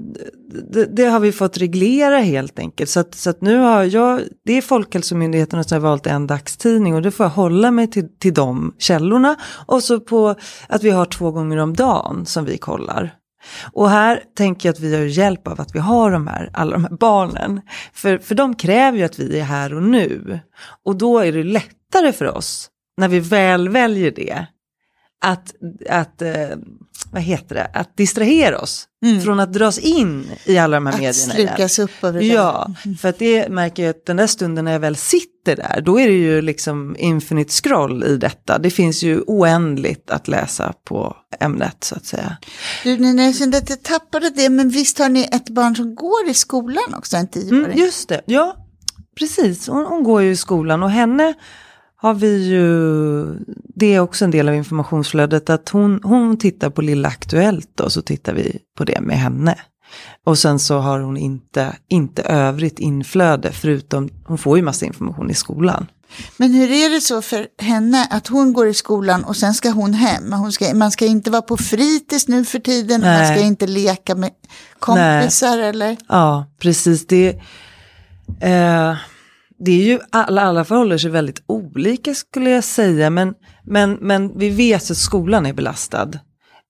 det, 0.71 0.85
det 0.85 1.05
har 1.05 1.19
vi 1.19 1.31
fått 1.31 1.57
reglera 1.57 2.17
helt 2.17 2.59
enkelt. 2.59 2.89
Så 2.89 2.99
att, 2.99 3.15
så 3.15 3.29
att 3.29 3.41
nu 3.41 3.57
har 3.57 3.83
jag, 3.83 4.21
det 4.45 4.57
är 4.57 4.61
Folkhälsomyndigheten 4.61 5.63
som 5.63 5.75
har 5.75 5.89
valt 5.89 6.07
en 6.07 6.27
dagstidning 6.27 6.95
och 6.95 7.01
då 7.01 7.11
får 7.11 7.23
jag 7.23 7.31
hålla 7.31 7.71
mig 7.71 7.87
till, 7.87 8.09
till 8.19 8.33
de 8.33 8.75
källorna. 8.77 9.35
Och 9.65 9.83
så 9.83 9.99
på 9.99 10.35
att 10.69 10.83
vi 10.83 10.89
har 10.89 11.05
två 11.05 11.31
gånger 11.31 11.57
om 11.57 11.73
dagen 11.73 12.25
som 12.25 12.45
vi 12.45 12.57
kollar. 12.57 13.13
Och 13.71 13.89
här 13.89 14.23
tänker 14.37 14.69
jag 14.69 14.73
att 14.73 14.79
vi 14.79 14.95
har 14.95 15.01
hjälp 15.01 15.47
av 15.47 15.61
att 15.61 15.75
vi 15.75 15.79
har 15.79 16.11
de 16.11 16.27
här, 16.27 16.49
alla 16.53 16.71
de 16.71 16.83
här 16.83 16.97
barnen. 16.99 17.61
För, 17.93 18.17
för 18.17 18.35
de 18.35 18.55
kräver 18.55 18.97
ju 18.97 19.03
att 19.03 19.19
vi 19.19 19.39
är 19.39 19.43
här 19.43 19.73
och 19.73 19.83
nu. 19.83 20.39
Och 20.83 20.95
då 20.95 21.19
är 21.19 21.31
det 21.31 21.43
lätt 21.43 21.75
lättare 21.95 22.13
för 22.13 22.37
oss, 22.37 22.69
när 22.97 23.07
vi 23.07 23.19
väl 23.19 23.69
väljer 23.69 24.11
det, 24.11 24.45
att, 25.25 25.55
att 25.89 26.21
eh, 26.21 26.57
vad 27.11 27.21
heter 27.21 27.55
det, 27.55 27.65
att 27.73 27.97
distrahera 27.97 28.59
oss. 28.59 28.87
Från 29.23 29.39
att 29.39 29.53
dras 29.53 29.79
in 29.79 30.25
i 30.45 30.57
alla 30.57 30.77
de 30.77 30.85
här 30.85 30.93
Att 30.93 30.99
medierna. 30.99 31.33
igen. 31.33 31.47
slukas 31.47 31.79
upp 31.79 32.03
av 32.03 32.13
det. 32.13 32.25
Ja, 32.25 32.73
för 32.99 33.09
att 33.09 33.19
det 33.19 33.49
märker 33.49 33.83
jag 33.83 33.89
att 33.89 34.05
den 34.05 34.17
där 34.17 34.27
stunden 34.27 34.65
när 34.65 34.71
jag 34.71 34.79
väl 34.79 34.95
sitter 34.95 35.55
där, 35.55 35.81
då 35.81 35.99
är 35.99 36.07
det 36.07 36.13
ju 36.13 36.41
liksom 36.41 36.95
infinite 36.99 37.51
scroll 37.51 38.03
i 38.03 38.17
detta. 38.17 38.57
Det 38.57 38.69
finns 38.69 39.03
ju 39.03 39.21
oändligt 39.27 40.11
att 40.11 40.27
läsa 40.27 40.73
på 40.83 41.15
ämnet 41.39 41.83
så 41.83 41.95
att 41.95 42.05
säga. 42.05 42.37
Du 42.83 42.97
Nina, 42.97 43.23
jag 43.23 43.35
kände 43.35 43.57
att 43.57 43.69
jag 43.69 43.83
tappade 43.83 44.29
det, 44.29 44.49
men 44.49 44.69
visst 44.69 44.99
har 44.99 45.09
ni 45.09 45.29
ett 45.31 45.49
barn 45.49 45.75
som 45.75 45.95
går 45.95 46.29
i 46.29 46.33
skolan 46.33 46.93
också, 46.97 47.17
en 47.17 47.27
tioåring? 47.27 47.65
Mm, 47.65 47.77
just 47.77 48.09
det, 48.09 48.21
ja 48.25 48.55
precis. 49.19 49.67
Hon, 49.67 49.85
hon 49.85 50.03
går 50.03 50.21
ju 50.21 50.31
i 50.31 50.35
skolan 50.35 50.83
och 50.83 50.91
henne 50.91 51.33
har 52.05 52.13
vi 52.13 52.47
ju, 52.47 52.65
det 53.75 53.93
är 53.93 53.99
också 53.99 54.25
en 54.25 54.31
del 54.31 54.49
av 54.49 54.55
informationsflödet, 54.55 55.49
att 55.49 55.69
hon, 55.69 55.99
hon 56.03 56.37
tittar 56.37 56.69
på 56.69 56.81
Lilla 56.81 57.07
Aktuellt 57.07 57.79
och 57.79 57.91
så 57.91 58.01
tittar 58.01 58.33
vi 58.33 58.59
på 58.77 58.83
det 58.83 59.01
med 59.01 59.17
henne. 59.17 59.57
Och 60.25 60.37
sen 60.37 60.59
så 60.59 60.77
har 60.77 60.99
hon 60.99 61.17
inte, 61.17 61.75
inte 61.87 62.21
övrigt 62.21 62.79
inflöde, 62.79 63.51
förutom, 63.51 64.09
hon 64.25 64.37
får 64.37 64.57
ju 64.57 64.63
massa 64.63 64.85
information 64.85 65.31
i 65.31 65.33
skolan. 65.33 65.87
Men 66.37 66.53
hur 66.53 66.71
är 66.71 66.89
det 66.89 67.01
så 67.01 67.21
för 67.21 67.47
henne 67.61 68.07
att 68.09 68.27
hon 68.27 68.53
går 68.53 68.67
i 68.67 68.73
skolan 68.73 69.23
och 69.23 69.35
sen 69.35 69.53
ska 69.53 69.69
hon 69.69 69.93
hem? 69.93 70.33
Hon 70.33 70.51
ska, 70.51 70.73
man 70.73 70.91
ska 70.91 71.05
inte 71.05 71.31
vara 71.31 71.41
på 71.41 71.57
fritids 71.57 72.27
nu 72.27 72.45
för 72.45 72.59
tiden, 72.59 73.01
man 73.01 73.09
Nej. 73.09 73.37
ska 73.37 73.45
inte 73.45 73.67
leka 73.67 74.15
med 74.15 74.31
kompisar 74.79 75.57
eller? 75.57 75.97
Ja, 76.07 76.45
precis. 76.59 77.07
Det, 77.07 77.41
eh, 78.41 78.95
det 79.65 79.71
är 79.71 79.85
ju, 79.85 79.99
alla, 80.11 80.41
alla 80.41 80.65
förhåller 80.65 80.97
sig 80.97 81.11
väldigt 81.11 81.43
olika 81.47 82.13
skulle 82.13 82.49
jag 82.49 82.63
säga, 82.63 83.09
men, 83.09 83.33
men, 83.63 83.93
men 83.93 84.37
vi 84.37 84.49
vet 84.49 84.91
att 84.91 84.97
skolan 84.97 85.45
är 85.45 85.53
belastad. 85.53 86.11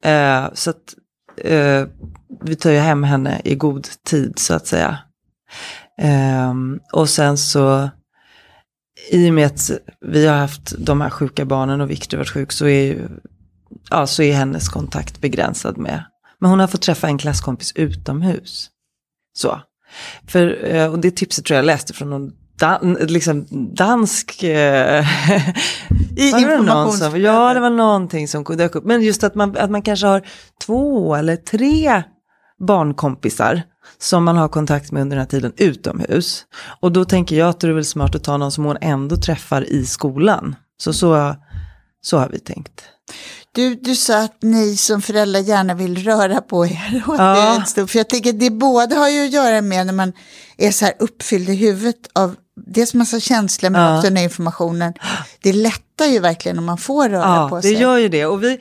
Eh, 0.04 0.46
så 0.54 0.70
att 0.70 0.96
eh, 1.38 1.88
vi 2.44 2.56
tar 2.56 2.72
ju 2.72 2.78
hem 2.78 3.04
henne 3.04 3.42
i 3.44 3.56
god 3.56 3.88
tid 4.06 4.40
så 4.40 4.54
att 4.54 4.68
säga. 4.68 4.98
Eh, 6.02 6.54
och 6.94 7.10
sen 7.10 7.38
så, 7.38 7.90
i 9.12 9.30
och 9.30 9.34
med 9.34 9.46
att 9.46 9.72
vi 10.02 10.28
har 10.28 10.38
haft 10.38 10.74
de 10.78 11.02
här 11.02 11.10
sjuka 11.10 11.46
barnen 11.46 11.82
och 11.82 11.90
Victor 11.90 12.18
varit 12.18 12.30
sjuk 12.30 12.52
så 12.52 12.66
är, 12.66 12.84
ju, 12.84 13.08
ja, 13.90 14.08
så 14.08 14.24
är 14.24 14.34
hennes 14.34 14.70
kontakt 14.70 15.22
begränsad 15.22 15.78
med. 15.78 16.04
Men 16.40 16.50
hon 16.50 16.60
har 16.60 16.68
fått 16.68 16.82
träffa 16.82 17.08
en 17.08 17.18
klasskompis 17.18 17.72
utomhus. 17.76 18.70
Så. 19.34 19.62
För, 20.28 20.66
eh, 20.66 20.92
och 20.92 21.00
det 21.00 21.12
tipset 21.12 21.46
tror 21.46 21.56
jag 21.56 21.64
jag 21.64 21.68
läste 21.68 21.94
från 21.94 22.10
någon 22.10 22.32
dan, 22.60 22.94
liksom 22.94 23.48
dansk... 23.76 24.44
Eh, 24.44 25.06
I 26.18 26.30
informationsflödet. 26.30 27.22
Ja, 27.22 27.54
det 27.54 27.60
var 27.60 27.70
någonting 27.70 28.28
som 28.28 28.44
dök 28.44 28.76
upp. 28.76 28.86
Men 28.86 29.02
just 29.02 29.24
att 29.24 29.36
man, 29.36 29.58
att 29.58 29.72
man 29.72 29.82
kanske 29.82 30.08
har 30.08 30.28
två 30.66 31.16
eller 31.16 31.36
tre 31.36 32.04
barnkompisar 32.68 33.62
som 33.98 34.24
man 34.24 34.38
har 34.38 34.48
kontakt 34.48 34.92
med 34.92 35.02
under 35.02 35.16
den 35.16 35.22
här 35.22 35.30
tiden 35.30 35.54
utomhus. 35.58 36.46
Och 36.80 36.92
då 36.92 37.06
tänker 37.06 37.36
jag 37.36 37.50
att 37.50 37.60
det 37.60 37.68
är 37.68 37.72
väl 37.72 37.86
smart 37.86 38.16
att 38.16 38.24
ta 38.24 38.38
någon 38.38 38.52
som 38.52 38.66
hon 38.66 38.78
ändå 38.82 39.18
träffar 39.18 39.70
i 39.70 39.86
skolan. 39.86 40.56
Så, 40.78 40.94
så, 40.94 41.36
så 42.02 42.18
har 42.18 42.30
vi 42.30 42.40
tänkt. 42.40 42.84
Du, 43.56 43.76
du 43.76 43.96
sa 43.96 44.24
att 44.24 44.38
ni 44.44 44.78
som 44.78 45.02
föräldrar 45.02 45.40
gärna 45.40 45.74
vill 45.74 46.04
röra 46.04 46.42
på 46.42 46.66
er. 46.66 47.04
Och 47.08 47.16
Ja. 47.16 47.24
det 47.36 47.42
är 47.42 47.62
ett 47.62 47.68
stort, 47.70 47.90
för 47.90 48.00
jag 48.00 48.10
tänker 48.10 48.34
det 48.34 48.50
både 48.50 48.96
har 48.96 49.10
ju 49.10 49.26
att 49.26 49.32
göra 49.32 49.62
med 49.62 49.86
när 49.86 49.94
man 49.94 50.14
är 50.58 50.72
så 50.72 50.86
här 50.86 50.94
uppfylld 51.00 51.50
i 51.50 51.56
huvudet 51.56 51.96
av 52.14 52.36
dels 52.66 52.94
massa 52.94 53.20
känslor 53.20 53.70
men 53.70 53.82
Ja. 53.82 53.96
också 53.98 54.08
den 54.08 54.18
här 54.18 54.24
informationen. 54.24 54.94
Det 55.42 55.54
lättar 55.54 56.06
ju 56.06 56.20
verkligen 56.20 56.58
om 56.60 56.66
man 56.66 56.78
får 56.78 57.10
röra 57.10 57.22
Ja, 57.36 57.50
på 57.50 57.56
det 57.56 57.62
sig. 57.62 57.74
gör 57.74 57.98
ju 57.98 58.10
det. 58.10 58.26
Och 58.26 58.44
vi, 58.44 58.60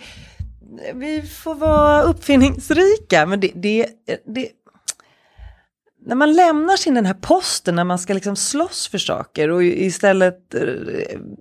vi 0.95 1.23
får 1.23 1.55
vara 1.55 2.03
uppfinningsrika. 2.03 3.27
Men 3.27 3.41
det, 3.41 3.51
det, 3.55 3.87
det, 4.35 4.49
när 6.07 6.15
man 6.15 6.33
lämnar 6.33 6.77
sin 6.77 6.95
den 6.95 7.07
här 7.07 7.15
posten, 7.15 7.75
när 7.75 7.85
man 7.85 7.99
ska 7.99 8.15
liksom 8.15 8.37
slåss 8.37 8.89
för 8.89 8.99
saker 8.99 9.51
och 9.51 9.65
istället 9.65 10.55
eh, 10.55 10.61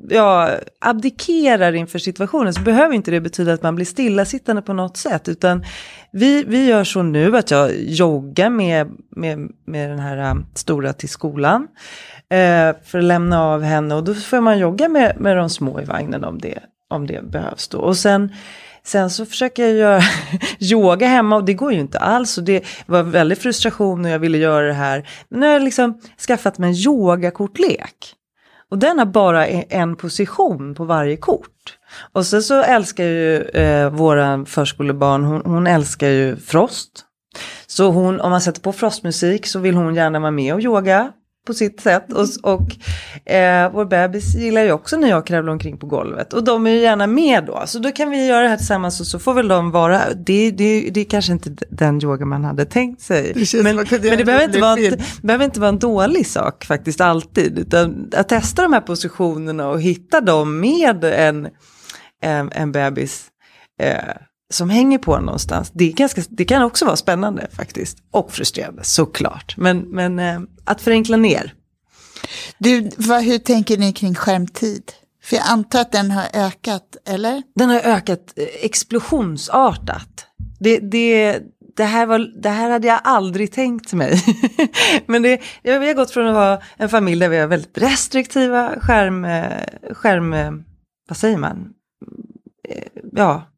ja, 0.09 0.49
abdikerar 0.81 1.73
inför 1.73 1.99
situationen 1.99 2.53
så 2.53 2.61
behöver 2.61 2.95
inte 2.95 3.11
det 3.11 3.21
betyda 3.21 3.53
att 3.53 3.63
man 3.63 3.75
blir 3.75 3.85
stillasittande 3.85 4.61
på 4.61 4.73
något 4.73 4.97
sätt. 4.97 5.27
Utan 5.27 5.65
vi, 6.11 6.43
vi 6.43 6.65
gör 6.65 6.83
så 6.83 7.03
nu 7.03 7.37
att 7.37 7.51
jag 7.51 7.71
joggar 7.75 8.49
med, 8.49 8.91
med, 9.09 9.51
med 9.65 9.89
den 9.89 9.99
här 9.99 10.31
um, 10.31 10.45
stora 10.55 10.93
till 10.93 11.09
skolan. 11.09 11.67
Eh, 12.29 12.75
för 12.83 12.97
att 12.97 13.03
lämna 13.03 13.43
av 13.43 13.61
henne 13.61 13.95
och 13.95 14.03
då 14.03 14.13
får 14.13 14.41
man 14.41 14.59
jogga 14.59 14.89
med, 14.89 15.15
med 15.19 15.37
de 15.37 15.49
små 15.49 15.81
i 15.81 15.85
vagnen 15.85 16.23
om 16.23 16.39
det, 16.39 16.59
om 16.89 17.07
det 17.07 17.23
behövs 17.23 17.67
då. 17.67 17.77
Och 17.77 17.97
sen, 17.97 18.31
sen 18.85 19.09
så 19.09 19.25
försöker 19.25 19.63
jag 19.63 19.73
göra 19.73 20.01
yoga 20.59 21.07
hemma 21.07 21.35
och 21.35 21.43
det 21.43 21.53
går 21.53 21.73
ju 21.73 21.79
inte 21.79 21.99
alls. 21.99 22.37
Och 22.37 22.43
det 22.43 22.63
var 22.85 23.03
väldigt 23.03 23.39
frustration 23.39 24.05
och 24.05 24.11
jag 24.11 24.19
ville 24.19 24.37
göra 24.37 24.67
det 24.67 24.73
här. 24.73 25.09
Men 25.29 25.39
nu 25.39 25.45
har 25.45 25.53
jag 25.53 25.63
liksom 25.63 25.99
skaffat 26.27 26.57
mig 26.57 26.69
en 26.69 26.75
yogakortlek. 26.75 28.15
Och 28.69 28.77
den 28.77 28.99
har 28.99 29.05
bara 29.05 29.47
e- 29.47 29.65
en 29.69 29.95
position 29.95 30.75
på 30.75 30.83
varje 30.83 31.17
kort. 31.17 31.77
Och 32.11 32.25
sen 32.25 32.43
så 32.43 32.61
älskar 32.61 33.03
ju 33.03 33.41
eh, 33.41 33.89
våra 33.89 34.45
förskolebarn, 34.45 35.23
hon, 35.23 35.41
hon 35.45 35.67
älskar 35.67 36.07
ju 36.07 36.35
frost. 36.35 37.05
Så 37.67 37.91
hon, 37.91 38.19
om 38.19 38.31
man 38.31 38.41
sätter 38.41 38.61
på 38.61 38.73
frostmusik 38.73 39.47
så 39.47 39.59
vill 39.59 39.75
hon 39.75 39.95
gärna 39.95 40.19
vara 40.19 40.31
med 40.31 40.53
och 40.53 40.61
yoga 40.61 41.11
på 41.45 41.53
sitt 41.53 41.81
sätt. 41.81 42.13
Och, 42.13 42.53
och 42.53 42.75
eh, 43.31 43.71
vår 43.71 43.85
bebis 43.85 44.35
gillar 44.35 44.63
ju 44.63 44.71
också 44.71 44.97
när 44.97 45.09
jag 45.09 45.27
kravlar 45.27 45.53
omkring 45.53 45.77
på 45.77 45.87
golvet. 45.87 46.33
Och 46.33 46.43
de 46.43 46.67
är 46.67 46.71
ju 46.71 46.79
gärna 46.79 47.07
med 47.07 47.45
då. 47.45 47.63
Så 47.65 47.79
då 47.79 47.91
kan 47.91 48.09
vi 48.09 48.27
göra 48.27 48.41
det 48.41 48.49
här 48.49 48.57
tillsammans 48.57 48.99
och 48.99 49.07
så 49.07 49.19
får 49.19 49.33
väl 49.33 49.47
de 49.47 49.71
vara, 49.71 50.01
det, 50.13 50.51
det, 50.51 50.89
det 50.93 50.99
är 50.99 51.05
kanske 51.05 51.33
inte 51.33 51.49
den 51.69 52.03
yoga 52.03 52.25
man 52.25 52.43
hade 52.43 52.65
tänkt 52.65 53.01
sig. 53.01 53.33
Det 53.35 53.63
men 53.63 53.75
men 53.75 53.85
en 54.11 54.17
det 54.17 54.25
behöver 54.25 54.45
inte, 54.45 54.59
vara, 54.59 54.75
det 54.75 55.21
behöver 55.21 55.45
inte 55.45 55.59
vara 55.59 55.69
en 55.69 55.79
dålig 55.79 56.27
sak 56.27 56.65
faktiskt 56.65 57.01
alltid. 57.01 57.59
Utan 57.59 58.09
att 58.15 58.29
testa 58.29 58.61
de 58.61 58.73
här 58.73 58.81
positionerna 58.81 59.67
och 59.67 59.81
hitta 59.81 60.21
dem 60.21 60.59
med 60.59 61.03
en, 61.03 61.47
en, 62.21 62.51
en 62.51 62.71
bebis. 62.71 63.27
Eh, 63.81 63.97
som 64.53 64.69
hänger 64.69 64.97
på 64.97 65.15
en 65.15 65.23
någonstans. 65.23 65.71
Det, 65.73 65.83
är 65.83 65.93
ganska, 65.93 66.21
det 66.29 66.45
kan 66.45 66.63
också 66.63 66.85
vara 66.85 66.95
spännande 66.95 67.47
faktiskt. 67.51 67.97
Och 68.11 68.33
frustrerande 68.33 68.83
såklart. 68.83 69.57
Men, 69.57 69.79
men 69.79 70.19
eh, 70.19 70.39
att 70.65 70.81
förenkla 70.81 71.17
ner. 71.17 71.53
Du, 72.57 72.89
vad, 72.97 73.23
hur 73.23 73.37
tänker 73.37 73.77
ni 73.77 73.93
kring 73.93 74.15
skärmtid? 74.15 74.91
För 75.23 75.35
jag 75.35 75.45
antar 75.47 75.81
att 75.81 75.91
den 75.91 76.11
har 76.11 76.25
ökat, 76.33 76.97
eller? 77.05 77.43
Den 77.55 77.69
har 77.69 77.79
ökat 77.79 78.33
eh, 78.35 78.45
explosionsartat. 78.61 80.25
Det, 80.59 80.77
det, 80.79 81.39
det, 81.75 81.83
här 81.83 82.05
var, 82.05 82.41
det 82.41 82.49
här 82.49 82.69
hade 82.69 82.87
jag 82.87 82.99
aldrig 83.03 83.51
tänkt 83.51 83.93
mig. 83.93 84.21
Men 85.05 85.21
det, 85.21 85.41
ja, 85.61 85.79
vi 85.79 85.87
har 85.87 85.93
gått 85.93 86.11
från 86.11 86.27
att 86.27 86.33
vara 86.33 86.61
en 86.77 86.89
familj 86.89 87.19
där 87.19 87.29
vi 87.29 87.37
har 87.37 87.47
väldigt 87.47 87.77
restriktiva 87.77 88.79
skärm, 88.79 89.25
eh, 89.25 89.93
skärm 89.93 90.33
eh, 90.33 90.51
vad 91.07 91.17
säger 91.17 91.37
man? 91.37 91.73
Ja, 93.11 93.52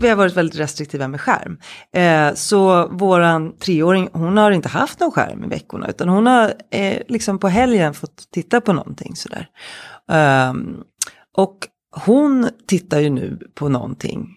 vi 0.00 0.08
har 0.08 0.16
varit 0.16 0.36
väldigt 0.36 0.60
restriktiva 0.60 1.08
med 1.08 1.20
skärm. 1.20 1.58
Eh, 1.92 2.34
så 2.34 2.88
våran 2.88 3.56
treåring, 3.56 4.08
hon 4.12 4.36
har 4.36 4.50
inte 4.50 4.68
haft 4.68 5.00
någon 5.00 5.10
skärm 5.10 5.44
i 5.44 5.48
veckorna, 5.48 5.88
utan 5.88 6.08
hon 6.08 6.26
har 6.26 6.54
eh, 6.70 7.02
liksom 7.08 7.38
på 7.38 7.48
helgen 7.48 7.94
fått 7.94 8.30
titta 8.32 8.60
på 8.60 8.72
någonting 8.72 9.16
sådär. 9.16 9.48
Eh, 10.10 10.52
och 11.36 11.58
hon 12.06 12.50
tittar 12.66 13.00
ju 13.00 13.10
nu 13.10 13.38
på 13.54 13.68
någonting 13.68 14.28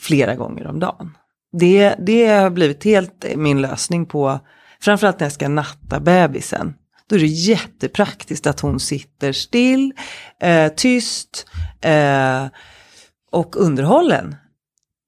flera 0.00 0.34
gånger 0.34 0.66
om 0.66 0.80
dagen. 0.80 1.16
Det, 1.52 1.94
det 1.98 2.26
har 2.26 2.50
blivit 2.50 2.84
helt 2.84 3.26
min 3.36 3.62
lösning 3.62 4.06
på, 4.06 4.40
framförallt 4.80 5.20
när 5.20 5.24
jag 5.24 5.32
ska 5.32 5.48
natta 5.48 6.00
bebisen. 6.00 6.74
Då 7.08 7.16
är 7.16 7.20
det 7.20 7.26
jättepraktiskt 7.26 8.46
att 8.46 8.60
hon 8.60 8.80
sitter 8.80 9.32
still, 9.32 9.92
eh, 10.42 10.68
tyst 10.68 11.46
eh, 11.80 12.46
och 13.32 13.56
underhållen. 13.56 14.34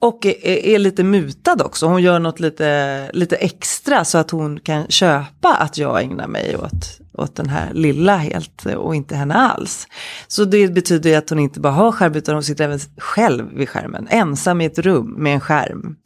Och 0.01 0.27
är, 0.27 0.47
är, 0.47 0.79
lite 0.79 1.05
mutad 1.05 1.65
också. 1.65 1.87
Hon 1.87 2.03
gör 2.03 2.19
något 2.19 2.41
lite, 2.41 3.11
lite 3.13 3.37
extra 3.37 4.05
så 4.05 4.19
att 4.19 4.31
hon 4.31 4.61
kan 4.61 4.87
köpa 4.89 5.55
att 5.55 5.79
jag 5.79 6.03
ägnar 6.03 6.29
mig 6.29 6.57
åt, 6.57 7.01
åt 7.13 7.37
den 7.37 7.49
här 7.49 7.75
lilla 7.75 8.17
helt 8.17 8.67
och 8.67 8.95
inte 8.95 9.17
henne 9.17 9.35
alls. 9.35 9.87
Så 10.29 10.45
det 10.45 10.69
betyder 10.69 11.19
att 11.19 11.31
hon 11.31 11.39
inte 11.39 11.61
bara 11.61 11.73
har 11.73 11.93
skärm 11.93 12.15
utan 12.15 12.35
hon 12.35 12.43
sitter 12.43 12.65
även 12.65 12.79
själv 12.99 13.49
vid 13.55 13.69
skärmen. 13.69 14.07
Ensam 14.11 14.61
i 14.61 14.65
ett 14.65 14.79
rum 14.79 15.15
med 15.19 15.35
en 15.35 15.41
skärm. 15.41 15.97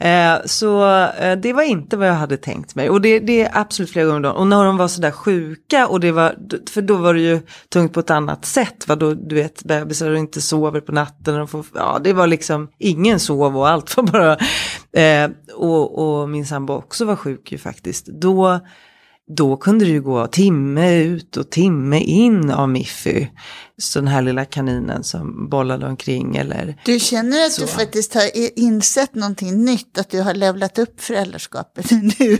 Eh, 0.00 0.34
så 0.44 1.00
eh, 1.20 1.38
det 1.38 1.52
var 1.52 1.62
inte 1.62 1.96
vad 1.96 2.08
jag 2.08 2.14
hade 2.14 2.36
tänkt 2.36 2.74
mig. 2.74 2.90
Och 2.90 3.00
det, 3.00 3.18
det 3.18 3.42
är 3.42 3.50
absolut 3.52 3.90
flera 3.90 4.06
gånger 4.06 4.20
då. 4.20 4.30
Och 4.30 4.46
när 4.46 4.64
de 4.64 4.76
var 4.76 4.88
sådär 4.88 5.10
sjuka, 5.10 5.86
och 5.86 6.00
det 6.00 6.12
var, 6.12 6.34
för 6.70 6.82
då 6.82 6.96
var 6.96 7.14
det 7.14 7.20
ju 7.20 7.40
tungt 7.68 7.92
på 7.92 8.00
ett 8.00 8.10
annat 8.10 8.44
sätt. 8.44 8.88
Va? 8.88 8.96
Då, 8.96 9.14
du 9.14 9.34
vet, 9.34 9.64
bebisar 9.64 10.14
inte 10.14 10.40
sover 10.40 10.80
på 10.80 10.92
natten. 10.92 11.34
Och 11.34 11.38
de 11.38 11.48
får, 11.48 11.66
ja, 11.74 12.00
det 12.04 12.12
var 12.12 12.26
liksom, 12.26 12.68
ingen 12.78 13.20
sov 13.20 13.56
och 13.56 13.68
allt 13.68 13.96
var 13.96 14.04
bara... 14.04 14.36
Eh, 15.02 15.30
och, 15.54 16.20
och 16.20 16.28
min 16.28 16.46
sambo 16.46 16.72
också 16.72 17.04
var 17.04 17.16
sjuk 17.16 17.52
ju 17.52 17.58
faktiskt. 17.58 18.06
Då 18.06 18.60
då 19.36 19.56
kunde 19.56 19.84
det 19.84 19.90
ju 19.90 20.02
gå 20.02 20.26
timme 20.26 21.00
ut 21.02 21.36
och 21.36 21.50
timme 21.50 21.98
in 22.00 22.50
av 22.50 22.68
Miffy. 22.68 23.26
Så 23.78 23.98
den 23.98 24.08
här 24.08 24.22
lilla 24.22 24.44
kaninen 24.44 25.04
som 25.04 25.48
bollade 25.48 25.86
omkring 25.86 26.36
eller 26.36 26.76
Du 26.84 27.00
känner 27.00 27.46
att 27.46 27.52
så. 27.52 27.60
du 27.60 27.66
faktiskt 27.66 28.14
har 28.14 28.58
insett 28.58 29.14
någonting 29.14 29.64
nytt, 29.64 29.98
att 29.98 30.10
du 30.10 30.20
har 30.20 30.34
levlat 30.34 30.78
upp 30.78 31.00
föräldraskapet 31.00 31.90
nu 32.18 32.36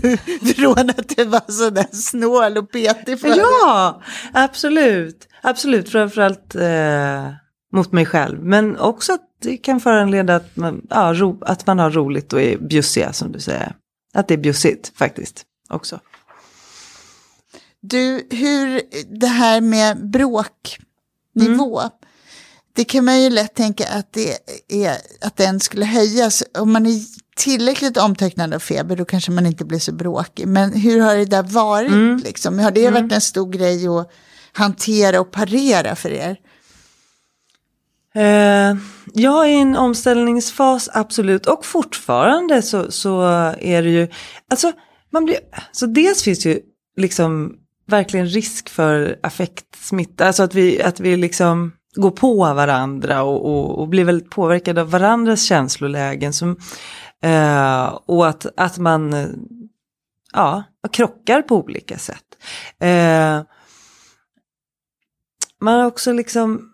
från 0.57 0.91
att 0.91 1.17
du 1.17 1.25
var 1.25 1.53
sådär 1.53 1.87
snål 1.93 2.59
och 2.59 2.73
petig 2.73 3.21
förut. 3.21 3.37
Ja, 3.37 4.03
absolut. 4.33 5.29
Absolut, 5.43 5.89
framförallt 5.89 6.55
eh, 6.55 7.33
mot 7.73 7.93
mig 7.93 8.07
själv. 8.07 8.45
Men 8.45 8.77
också 8.79 9.13
att 9.13 9.27
det 9.43 9.57
kan 9.57 9.81
föranleda 9.81 10.37
att 10.37 10.57
man, 10.57 10.87
ja, 10.91 11.13
ro, 11.15 11.39
att 11.41 11.67
man 11.67 11.79
har 11.79 11.91
roligt 11.91 12.33
och 12.33 12.43
är 12.43 12.59
bjussiga 12.59 13.13
som 13.13 13.33
du 13.33 13.41
säger. 13.41 13.73
Att 14.15 14.29
det 14.29 14.35
är 14.35 14.39
bjussigt 14.39 14.93
faktiskt 14.99 15.43
också. 15.71 16.01
Du, 17.83 18.27
hur 18.31 18.83
det 19.21 19.27
här 19.27 19.61
med 19.61 20.11
bråknivå. 20.11 21.81
Mm. 21.81 21.91
Det 22.73 22.85
kan 22.85 23.05
man 23.05 23.23
ju 23.23 23.31
lätt 23.31 23.55
tänka 23.55 23.89
att, 23.89 24.13
det 24.13 24.37
är, 24.69 24.97
att 25.21 25.37
den 25.37 25.61
skulle 25.61 25.85
höjas. 25.85 26.43
Om 26.59 26.73
man 26.73 26.87
är 26.87 27.01
tillräckligt 27.37 27.97
omtecknad 27.97 28.55
av 28.55 28.59
feber 28.59 28.97
då 28.97 29.05
kanske 29.05 29.31
man 29.31 29.47
inte 29.47 29.65
blir 29.65 29.79
så 29.79 29.93
bråkig. 29.93 30.49
Men 30.49 30.73
hur 30.73 31.01
har 31.01 31.17
det 31.17 31.25
där 31.25 31.43
varit? 31.43 31.91
Mm. 31.91 32.17
Liksom? 32.25 32.59
Har 32.59 32.71
det 32.71 32.91
varit 32.91 33.13
en 33.13 33.21
stor 33.21 33.51
grej 33.51 33.89
att 33.89 34.11
hantera 34.53 35.21
och 35.21 35.31
parera 35.31 35.97
för 35.97 36.11
er? 36.11 36.37
Eh, 38.15 38.77
jag 39.15 39.45
är 39.45 39.49
i 39.49 39.61
en 39.61 39.77
omställningsfas, 39.77 40.89
absolut. 40.93 41.47
Och 41.47 41.67
fortfarande 41.67 42.63
så, 42.63 42.93
så 42.93 43.23
är 43.59 43.83
det 43.83 43.91
ju, 43.91 44.09
alltså, 44.51 44.73
man 45.11 45.25
blir, 45.25 45.39
så 45.73 45.87
dels 45.87 46.23
finns 46.23 46.39
det 46.39 46.49
ju 46.49 46.61
liksom 46.97 47.57
verkligen 47.91 48.27
risk 48.27 48.69
för 48.69 49.19
affektsmitta, 49.23 50.27
alltså 50.27 50.43
att 50.43 50.55
vi, 50.55 50.83
att 50.83 51.01
vi 51.01 51.17
liksom 51.17 51.73
går 51.95 52.11
på 52.11 52.35
varandra 52.35 53.23
och, 53.23 53.47
och, 53.47 53.79
och 53.79 53.89
blir 53.89 54.05
väldigt 54.05 54.31
påverkade 54.31 54.81
av 54.81 54.91
varandras 54.91 55.43
känslolägen. 55.43 56.33
Som, 56.33 56.57
eh, 57.23 57.85
och 58.07 58.29
att, 58.29 58.47
att 58.57 58.79
man 58.79 59.15
ja, 60.33 60.63
krockar 60.93 61.43
på 61.43 61.57
olika 61.57 61.99
sätt. 61.99 62.25
Eh, 62.81 63.43
man 65.61 65.81
har 65.81 65.87
också 65.87 66.13
liksom 66.13 66.71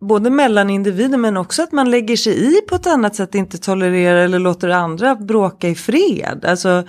både 0.00 0.30
mellan 0.30 0.70
individer 0.70 1.18
men 1.18 1.36
också 1.36 1.62
att 1.62 1.72
man 1.72 1.90
lägger 1.90 2.16
sig 2.16 2.56
i 2.56 2.60
på 2.60 2.74
ett 2.74 2.86
annat 2.86 3.16
sätt, 3.16 3.34
inte 3.34 3.58
tolererar 3.58 4.24
eller 4.24 4.38
låter 4.38 4.68
andra 4.68 5.14
bråka 5.14 5.68
i 5.68 5.74
fred. 5.74 6.44
Alltså, 6.44 6.84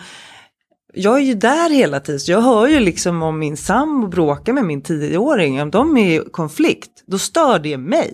jag 0.95 1.15
är 1.15 1.23
ju 1.23 1.33
där 1.33 1.69
hela 1.69 1.99
tiden, 1.99 2.19
så 2.19 2.31
jag 2.31 2.41
hör 2.41 2.67
ju 2.67 2.79
liksom 2.79 3.23
om 3.23 3.39
min 3.39 3.57
sambo 3.57 4.07
bråkar 4.07 4.53
med 4.53 4.65
min 4.65 4.81
tioåring, 4.81 5.61
om 5.61 5.71
de 5.71 5.97
är 5.97 6.21
i 6.21 6.29
konflikt, 6.31 6.91
då 7.07 7.19
stör 7.19 7.59
det 7.59 7.77
mig. 7.77 8.13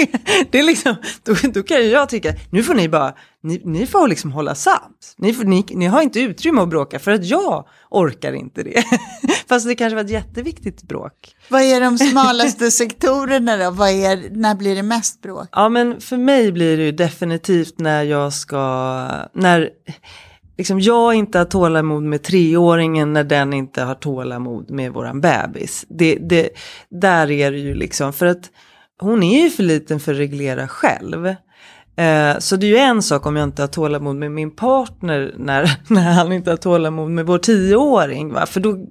det 0.50 0.58
är 0.58 0.62
liksom, 0.62 0.96
då, 1.24 1.34
då 1.54 1.62
kan 1.62 1.76
ju 1.76 1.86
jag 1.86 2.08
tycka, 2.08 2.34
nu 2.50 2.62
får 2.62 2.74
ni 2.74 2.88
bara, 2.88 3.14
ni, 3.42 3.62
ni 3.64 3.86
får 3.86 4.08
liksom 4.08 4.32
hålla 4.32 4.54
sams. 4.54 5.14
Ni, 5.16 5.32
får, 5.32 5.44
ni, 5.44 5.64
ni 5.70 5.86
har 5.86 6.02
inte 6.02 6.20
utrymme 6.20 6.62
att 6.62 6.68
bråka 6.68 6.98
för 6.98 7.10
att 7.10 7.24
jag 7.24 7.66
orkar 7.90 8.32
inte 8.32 8.62
det. 8.62 8.84
Fast 9.48 9.66
det 9.66 9.74
kanske 9.74 9.94
var 9.94 10.04
ett 10.04 10.10
jätteviktigt 10.10 10.82
bråk. 10.82 11.36
Vad 11.48 11.62
är 11.62 11.80
de 11.80 11.98
smalaste 11.98 12.70
sektorerna 12.70 13.56
då? 13.56 13.70
Vad 13.70 13.90
är, 13.90 14.30
när 14.30 14.54
blir 14.54 14.76
det 14.76 14.82
mest 14.82 15.22
bråk? 15.22 15.48
Ja 15.52 15.68
men 15.68 16.00
för 16.00 16.16
mig 16.16 16.52
blir 16.52 16.76
det 16.76 16.82
ju 16.82 16.92
definitivt 16.92 17.78
när 17.78 18.02
jag 18.02 18.32
ska, 18.32 18.58
när 19.34 19.70
liksom 20.60 20.80
jag 20.80 21.14
inte 21.14 21.38
har 21.38 21.44
tålamod 21.44 22.02
med 22.02 22.22
treåringen 22.22 23.12
när 23.12 23.24
den 23.24 23.52
inte 23.52 23.82
har 23.82 23.94
tålamod 23.94 24.70
med 24.70 24.92
våran 24.92 25.20
bebis. 25.20 25.86
Det, 25.88 26.14
det, 26.14 26.48
där 26.90 27.30
är 27.30 27.50
det 27.50 27.58
ju 27.58 27.74
liksom, 27.74 28.12
för 28.12 28.26
att 28.26 28.50
hon 29.00 29.22
är 29.22 29.42
ju 29.42 29.50
för 29.50 29.62
liten 29.62 30.00
för 30.00 30.12
att 30.12 30.18
reglera 30.18 30.68
själv. 30.68 31.26
Eh, 31.96 32.38
så 32.38 32.56
det 32.56 32.66
är 32.66 32.70
ju 32.70 32.76
en 32.76 33.02
sak 33.02 33.26
om 33.26 33.36
jag 33.36 33.44
inte 33.44 33.62
har 33.62 33.66
tålamod 33.68 34.16
med 34.16 34.32
min 34.32 34.56
partner 34.56 35.34
när, 35.38 35.70
när 35.92 36.12
han 36.12 36.32
inte 36.32 36.50
har 36.50 36.56
tålamod 36.56 37.10
med 37.10 37.26
vår 37.26 37.38
tioåring. 37.38 38.32
Va? 38.32 38.46
För 38.46 38.60
då, 38.60 38.86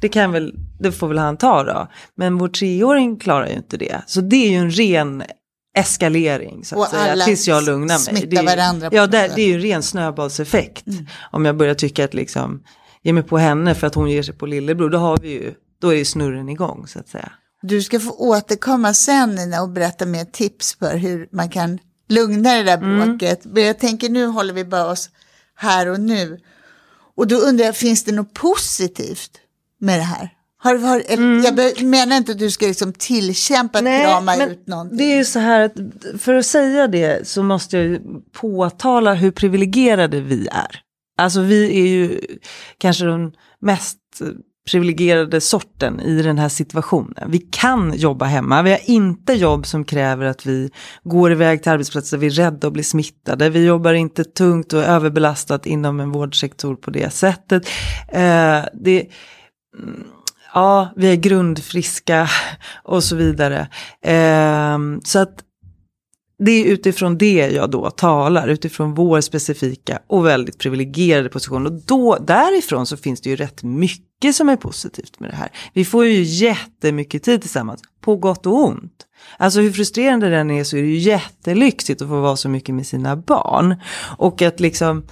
det, 0.00 0.08
kan 0.08 0.32
väl, 0.32 0.54
det 0.80 0.92
får 0.92 1.08
väl 1.08 1.18
han 1.18 1.36
ta 1.36 1.64
då. 1.64 1.88
Men 2.16 2.38
vår 2.38 2.48
treåring 2.48 3.18
klarar 3.18 3.46
ju 3.46 3.54
inte 3.54 3.76
det. 3.76 4.02
Så 4.06 4.20
det 4.20 4.36
är 4.36 4.50
ju 4.50 4.56
en 4.56 4.70
ren 4.70 5.22
eskalering 5.74 6.64
så 6.64 6.74
att 6.74 6.80
Och 6.80 6.86
säga, 6.86 7.12
alla 7.12 7.24
tills 7.24 7.48
jag 7.48 7.64
lugnar 7.64 8.12
mig. 8.12 8.26
Det 8.26 8.36
är, 8.36 8.42
varandra 8.42 8.88
Ja, 8.92 9.06
det, 9.06 9.32
det 9.36 9.42
är 9.42 9.46
ju 9.46 9.54
en 9.54 9.60
ren 9.60 9.82
snöbollseffekt. 9.82 10.86
Mm. 10.86 11.06
Om 11.30 11.44
jag 11.44 11.56
börjar 11.56 11.74
tycka 11.74 12.04
att 12.04 12.14
liksom, 12.14 12.62
ge 13.02 13.12
mig 13.12 13.22
på 13.22 13.38
henne 13.38 13.74
för 13.74 13.86
att 13.86 13.94
hon 13.94 14.10
ger 14.10 14.22
sig 14.22 14.34
på 14.34 14.46
lillebror, 14.46 14.90
då 14.90 14.98
har 14.98 15.16
vi 15.18 15.28
ju, 15.28 15.54
då 15.80 15.88
är 15.88 15.96
ju 15.96 16.04
snurren 16.04 16.48
igång 16.48 16.86
så 16.86 16.98
att 16.98 17.08
säga. 17.08 17.32
Du 17.62 17.82
ska 17.82 18.00
få 18.00 18.10
återkomma 18.10 18.94
sen 18.94 19.34
Nina 19.34 19.62
och 19.62 19.68
berätta 19.68 20.06
mer 20.06 20.24
tips 20.24 20.74
för 20.78 20.96
hur 20.96 21.28
man 21.32 21.48
kan 21.48 21.78
lugna 22.08 22.54
det 22.54 22.62
där 22.62 22.76
Mm. 22.76 23.08
bråket. 23.08 23.40
Men 23.44 23.62
jag 23.62 23.78
tänker 23.78 24.08
nu 24.08 24.26
håller 24.26 24.54
vi 24.54 24.64
bara 24.64 24.86
oss 24.86 25.10
här 25.54 25.88
och 25.88 26.00
nu. 26.00 26.38
Och 27.16 27.26
då 27.26 27.36
undrar 27.36 27.64
jag, 27.64 27.76
finns 27.76 28.04
det 28.04 28.12
något 28.12 28.34
positivt 28.34 29.30
med 29.80 29.98
det 29.98 30.02
här? 30.02 30.30
Har, 30.62 30.78
har, 30.78 31.02
eller, 31.06 31.22
Mm. 31.22 31.44
Jag 31.44 31.82
menar 31.82 32.16
inte 32.16 32.32
att 32.32 32.38
du 32.38 32.50
ska 32.50 32.66
liksom 32.66 32.92
tillkämpa 32.92 33.78
att 33.78 33.84
krama 33.84 34.36
men 34.36 34.50
ut 34.50 34.66
någonting. 34.66 34.98
Det 34.98 35.04
är 35.04 35.16
ju 35.16 35.24
så 35.24 35.38
här 35.38 35.60
att 35.60 35.72
för 36.18 36.34
att 36.34 36.46
säga 36.46 36.86
det 36.88 37.28
så 37.28 37.42
måste 37.42 37.76
jag 37.76 37.86
ju 37.86 38.00
påtala 38.32 39.14
hur 39.14 39.30
privilegierade 39.30 40.20
vi 40.20 40.48
är. 40.52 40.80
Alltså 41.18 41.40
vi 41.40 41.80
är 41.80 41.86
ju 41.86 42.20
kanske 42.78 43.04
den 43.04 43.32
mest 43.60 43.98
privilegierade 44.70 45.40
sorten 45.40 46.00
i 46.00 46.22
den 46.22 46.38
här 46.38 46.48
situationen. 46.48 47.30
Vi 47.30 47.38
kan 47.38 47.94
jobba 47.96 48.24
hemma, 48.24 48.62
vi 48.62 48.70
har 48.70 48.90
inte 48.90 49.32
jobb 49.32 49.66
som 49.66 49.84
kräver 49.84 50.26
att 50.26 50.46
vi 50.46 50.70
går 51.04 51.32
iväg 51.32 51.62
till 51.62 51.72
arbetsplatser, 51.72 52.18
vi 52.18 52.26
är 52.26 52.30
rädda 52.30 52.66
att 52.66 52.72
bli 52.72 52.82
smittade, 52.82 53.50
vi 53.50 53.66
jobbar 53.66 53.92
inte 53.92 54.24
tungt 54.24 54.72
och 54.72 54.82
överbelastat 54.82 55.66
inom 55.66 56.00
en 56.00 56.12
vårdsektor 56.12 56.74
på 56.74 56.90
det 56.90 57.12
sättet. 57.12 57.66
Eh, 58.08 58.64
det, 58.74 59.06
mm, 59.78 60.04
ja, 60.54 60.92
vi 60.96 61.12
är 61.12 61.16
grundfriska 61.16 62.28
och 62.82 63.04
så 63.04 63.16
vidare. 63.16 63.68
Eh, 64.02 64.78
så 65.04 65.18
att 65.18 65.44
det 66.44 66.52
är 66.52 66.64
utifrån 66.64 67.18
det 67.18 67.50
jag 67.52 67.70
då 67.70 67.90
talar, 67.90 68.48
utifrån 68.48 68.94
vår 68.94 69.20
specifika 69.20 69.98
och 70.06 70.26
väldigt 70.26 70.58
privilegierade 70.58 71.28
position. 71.28 71.66
Och 71.66 71.72
då, 71.72 72.16
därifrån 72.16 72.86
så 72.86 72.96
finns 72.96 73.20
det 73.20 73.30
ju 73.30 73.36
rätt 73.36 73.62
mycket 73.62 74.34
som 74.34 74.48
är 74.48 74.56
positivt 74.56 75.20
med 75.20 75.30
det 75.30 75.36
här. 75.36 75.48
Vi 75.72 75.84
får 75.84 76.06
ju 76.06 76.22
jättemycket 76.22 77.22
tid 77.22 77.40
tillsammans, 77.40 77.82
på 78.00 78.16
gott 78.16 78.46
och 78.46 78.64
ont. 78.64 79.06
Alltså 79.36 79.60
hur 79.60 79.72
frustrerande 79.72 80.28
den 80.28 80.50
är 80.50 80.64
så 80.64 80.76
är 80.76 80.82
det 80.82 80.88
ju 80.88 80.98
jättelyxigt 80.98 82.02
att 82.02 82.08
få 82.08 82.20
vara 82.20 82.36
så 82.36 82.48
mycket 82.48 82.74
med 82.74 82.86
sina 82.86 83.16
barn. 83.16 83.74
Och 84.16 84.42
att 84.42 84.60
liksom, 84.60 85.06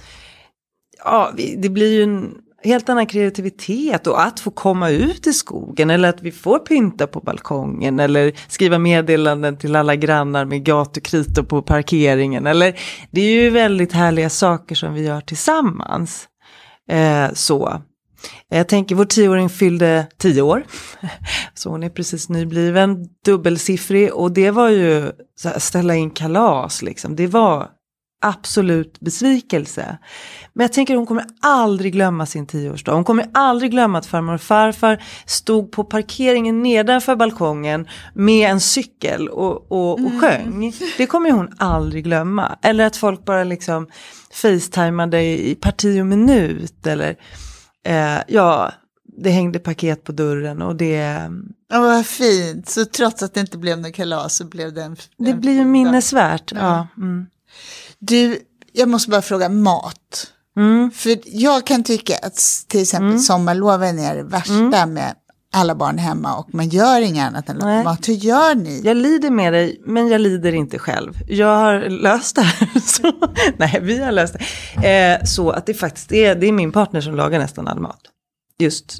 ja, 1.03 1.31
det 1.57 1.69
blir 1.69 1.93
ju 1.93 2.03
en 2.03 2.33
helt 2.63 2.89
annan 2.89 3.05
kreativitet 3.05 4.07
och 4.07 4.23
att 4.23 4.39
få 4.39 4.51
komma 4.51 4.89
ut 4.89 5.27
i 5.27 5.33
skogen 5.33 5.89
eller 5.89 6.09
att 6.09 6.21
vi 6.21 6.31
får 6.31 6.59
pynta 6.59 7.07
på 7.07 7.19
balkongen 7.19 7.99
eller 7.99 8.33
skriva 8.47 8.77
meddelanden 8.77 9.57
till 9.57 9.75
alla 9.75 9.95
grannar 9.95 10.45
med 10.45 10.63
gatukritor 10.63 11.43
på 11.43 11.61
parkeringen. 11.61 12.47
Eller, 12.47 12.79
det 13.11 13.21
är 13.21 13.43
ju 13.43 13.49
väldigt 13.49 13.93
härliga 13.93 14.29
saker 14.29 14.75
som 14.75 14.93
vi 14.93 15.03
gör 15.03 15.21
tillsammans. 15.21 16.27
Eh, 16.89 17.33
så. 17.33 17.81
Jag 18.49 18.67
tänker 18.67 18.95
vår 18.95 19.05
tioåring 19.05 19.49
fyllde 19.49 20.07
tio 20.17 20.41
år. 20.41 20.63
Så 21.53 21.69
hon 21.69 21.83
är 21.83 21.89
precis 21.89 22.29
nybliven, 22.29 23.05
dubbelsiffrig 23.25 24.13
och 24.13 24.31
det 24.31 24.51
var 24.51 24.69
ju 24.69 25.11
här, 25.43 25.59
ställa 25.59 25.95
in 25.95 26.11
kalas 26.11 26.81
liksom. 26.81 27.15
Det 27.15 27.27
var 27.27 27.69
absolut 28.21 28.99
besvikelse. 28.99 29.97
Men 30.53 30.63
jag 30.63 30.73
tänker 30.73 30.95
hon 30.95 31.05
kommer 31.05 31.25
aldrig 31.41 31.93
glömma 31.93 32.25
sin 32.25 32.47
tioårsdag. 32.47 32.93
Hon 32.93 33.03
kommer 33.03 33.29
aldrig 33.33 33.71
glömma 33.71 33.97
att 33.97 34.05
farmor 34.05 34.33
och 34.33 34.41
farfar 34.41 35.03
stod 35.25 35.71
på 35.71 35.83
parkeringen 35.83 36.63
nedanför 36.63 37.15
balkongen 37.15 37.87
med 38.13 38.49
en 38.49 38.59
cykel 38.59 39.29
och, 39.29 39.71
och, 39.71 39.93
och 39.93 39.99
mm. 39.99 40.19
sjöng. 40.19 40.73
Det 40.97 41.05
kommer 41.05 41.31
hon 41.31 41.49
aldrig 41.57 42.03
glömma. 42.03 42.57
Eller 42.61 42.85
att 42.85 42.97
folk 42.97 43.25
bara 43.25 43.43
liksom 43.43 43.87
facetimade 44.33 45.21
i 45.21 45.55
parti 45.55 46.01
och 46.01 46.05
minut. 46.05 46.87
Eller 46.87 47.15
eh, 47.85 48.17
ja, 48.27 48.71
det 49.17 49.29
hängde 49.29 49.59
paket 49.59 50.03
på 50.03 50.11
dörren 50.11 50.61
och 50.61 50.75
det... 50.75 51.29
Ja, 51.69 51.81
vad 51.81 52.05
fint. 52.05 52.69
Så 52.69 52.85
trots 52.85 53.23
att 53.23 53.33
det 53.33 53.39
inte 53.39 53.57
blev 53.57 53.79
något 53.79 53.93
kalas 53.93 54.35
så 54.35 54.45
blev 54.45 54.73
det 54.73 54.83
en... 54.83 54.95
Det 55.17 55.33
blir 55.33 55.53
ju 55.53 55.65
minnesvärt. 55.65 56.51
Ja. 56.51 56.59
ja. 56.59 56.87
Mm. 56.97 57.27
Du, 58.01 58.39
jag 58.73 58.89
måste 58.89 59.09
bara 59.09 59.21
fråga 59.21 59.49
mat. 59.49 60.27
Mm. 60.57 60.91
För 60.91 61.17
jag 61.25 61.67
kan 61.67 61.83
tycka 61.83 62.17
att 62.21 62.65
till 62.67 62.81
exempel 62.81 63.09
mm. 63.09 63.19
sommarloven 63.19 63.99
är 63.99 64.15
det 64.15 64.23
värsta 64.23 64.53
mm. 64.53 64.93
med 64.93 65.15
alla 65.53 65.75
barn 65.75 65.97
hemma 65.97 66.37
och 66.37 66.53
man 66.53 66.69
gör 66.69 67.01
inget 67.01 67.27
annat 67.27 67.49
än 67.49 67.57
laga 67.57 67.83
mat. 67.83 68.09
Hur 68.09 68.13
gör 68.13 68.55
ni? 68.55 68.81
Jag 68.83 68.97
lider 68.97 69.29
med 69.29 69.53
dig, 69.53 69.81
men 69.85 70.07
jag 70.07 70.21
lider 70.21 70.53
inte 70.53 70.79
själv. 70.79 71.13
Jag 71.27 71.55
har 71.57 71.89
löst 71.89 72.35
det 72.35 72.41
här. 72.41 72.79
Så, 72.85 73.11
nej, 73.57 73.79
vi 73.81 74.03
har 74.03 74.11
löst 74.11 74.35
det. 74.83 75.19
Eh, 75.19 75.25
så 75.25 75.49
att 75.49 75.65
det 75.65 75.73
faktiskt 75.73 76.11
är, 76.11 76.35
det 76.35 76.47
är 76.47 76.51
min 76.51 76.71
partner 76.71 77.01
som 77.01 77.15
lagar 77.15 77.39
nästan 77.39 77.67
all 77.67 77.79
mat. 77.79 78.01
Just, 78.59 78.99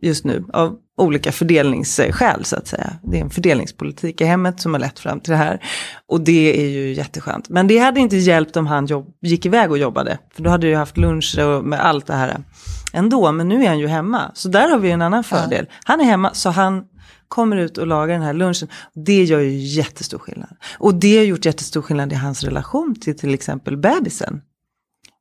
just 0.00 0.24
nu, 0.24 0.44
av 0.52 0.76
olika 0.96 1.32
fördelningsskäl 1.32 2.44
så 2.44 2.56
att 2.56 2.66
säga. 2.66 2.92
Det 3.02 3.16
är 3.16 3.20
en 3.20 3.30
fördelningspolitik 3.30 4.20
i 4.20 4.24
hemmet 4.24 4.60
som 4.60 4.72
har 4.72 4.80
lett 4.80 4.98
fram 4.98 5.20
till 5.20 5.30
det 5.30 5.36
här. 5.36 5.64
Och 6.08 6.20
det 6.20 6.60
är 6.60 6.68
ju 6.68 6.92
jätteskönt. 6.92 7.48
Men 7.48 7.66
det 7.66 7.78
hade 7.78 8.00
inte 8.00 8.16
hjälpt 8.16 8.56
om 8.56 8.66
han 8.66 8.86
jobb, 8.86 9.14
gick 9.20 9.46
iväg 9.46 9.70
och 9.70 9.78
jobbade. 9.78 10.18
För 10.34 10.42
då 10.42 10.50
hade 10.50 10.68
jag 10.68 10.78
haft 10.78 10.96
lunch 10.96 11.38
och 11.38 11.64
med 11.64 11.80
allt 11.80 12.06
det 12.06 12.14
här 12.14 12.44
ändå. 12.92 13.32
Men 13.32 13.48
nu 13.48 13.64
är 13.64 13.68
han 13.68 13.78
ju 13.78 13.86
hemma. 13.86 14.30
Så 14.34 14.48
där 14.48 14.70
har 14.70 14.78
vi 14.78 14.90
en 14.90 15.02
annan 15.02 15.24
fördel. 15.24 15.66
Ja. 15.68 15.76
Han 15.84 16.00
är 16.00 16.04
hemma 16.04 16.34
så 16.34 16.50
han 16.50 16.84
kommer 17.28 17.56
ut 17.56 17.78
och 17.78 17.86
lagar 17.86 18.14
den 18.14 18.22
här 18.22 18.34
lunchen. 18.34 18.68
Det 18.94 19.24
gör 19.24 19.40
ju 19.40 19.58
jättestor 19.58 20.18
skillnad. 20.18 20.56
Och 20.78 20.94
det 20.94 21.16
har 21.16 21.24
gjort 21.24 21.44
jättestor 21.44 21.82
skillnad 21.82 22.12
i 22.12 22.16
hans 22.16 22.44
relation 22.44 22.94
till 23.00 23.18
till 23.18 23.34
exempel 23.34 23.76
bebisen. 23.76 24.42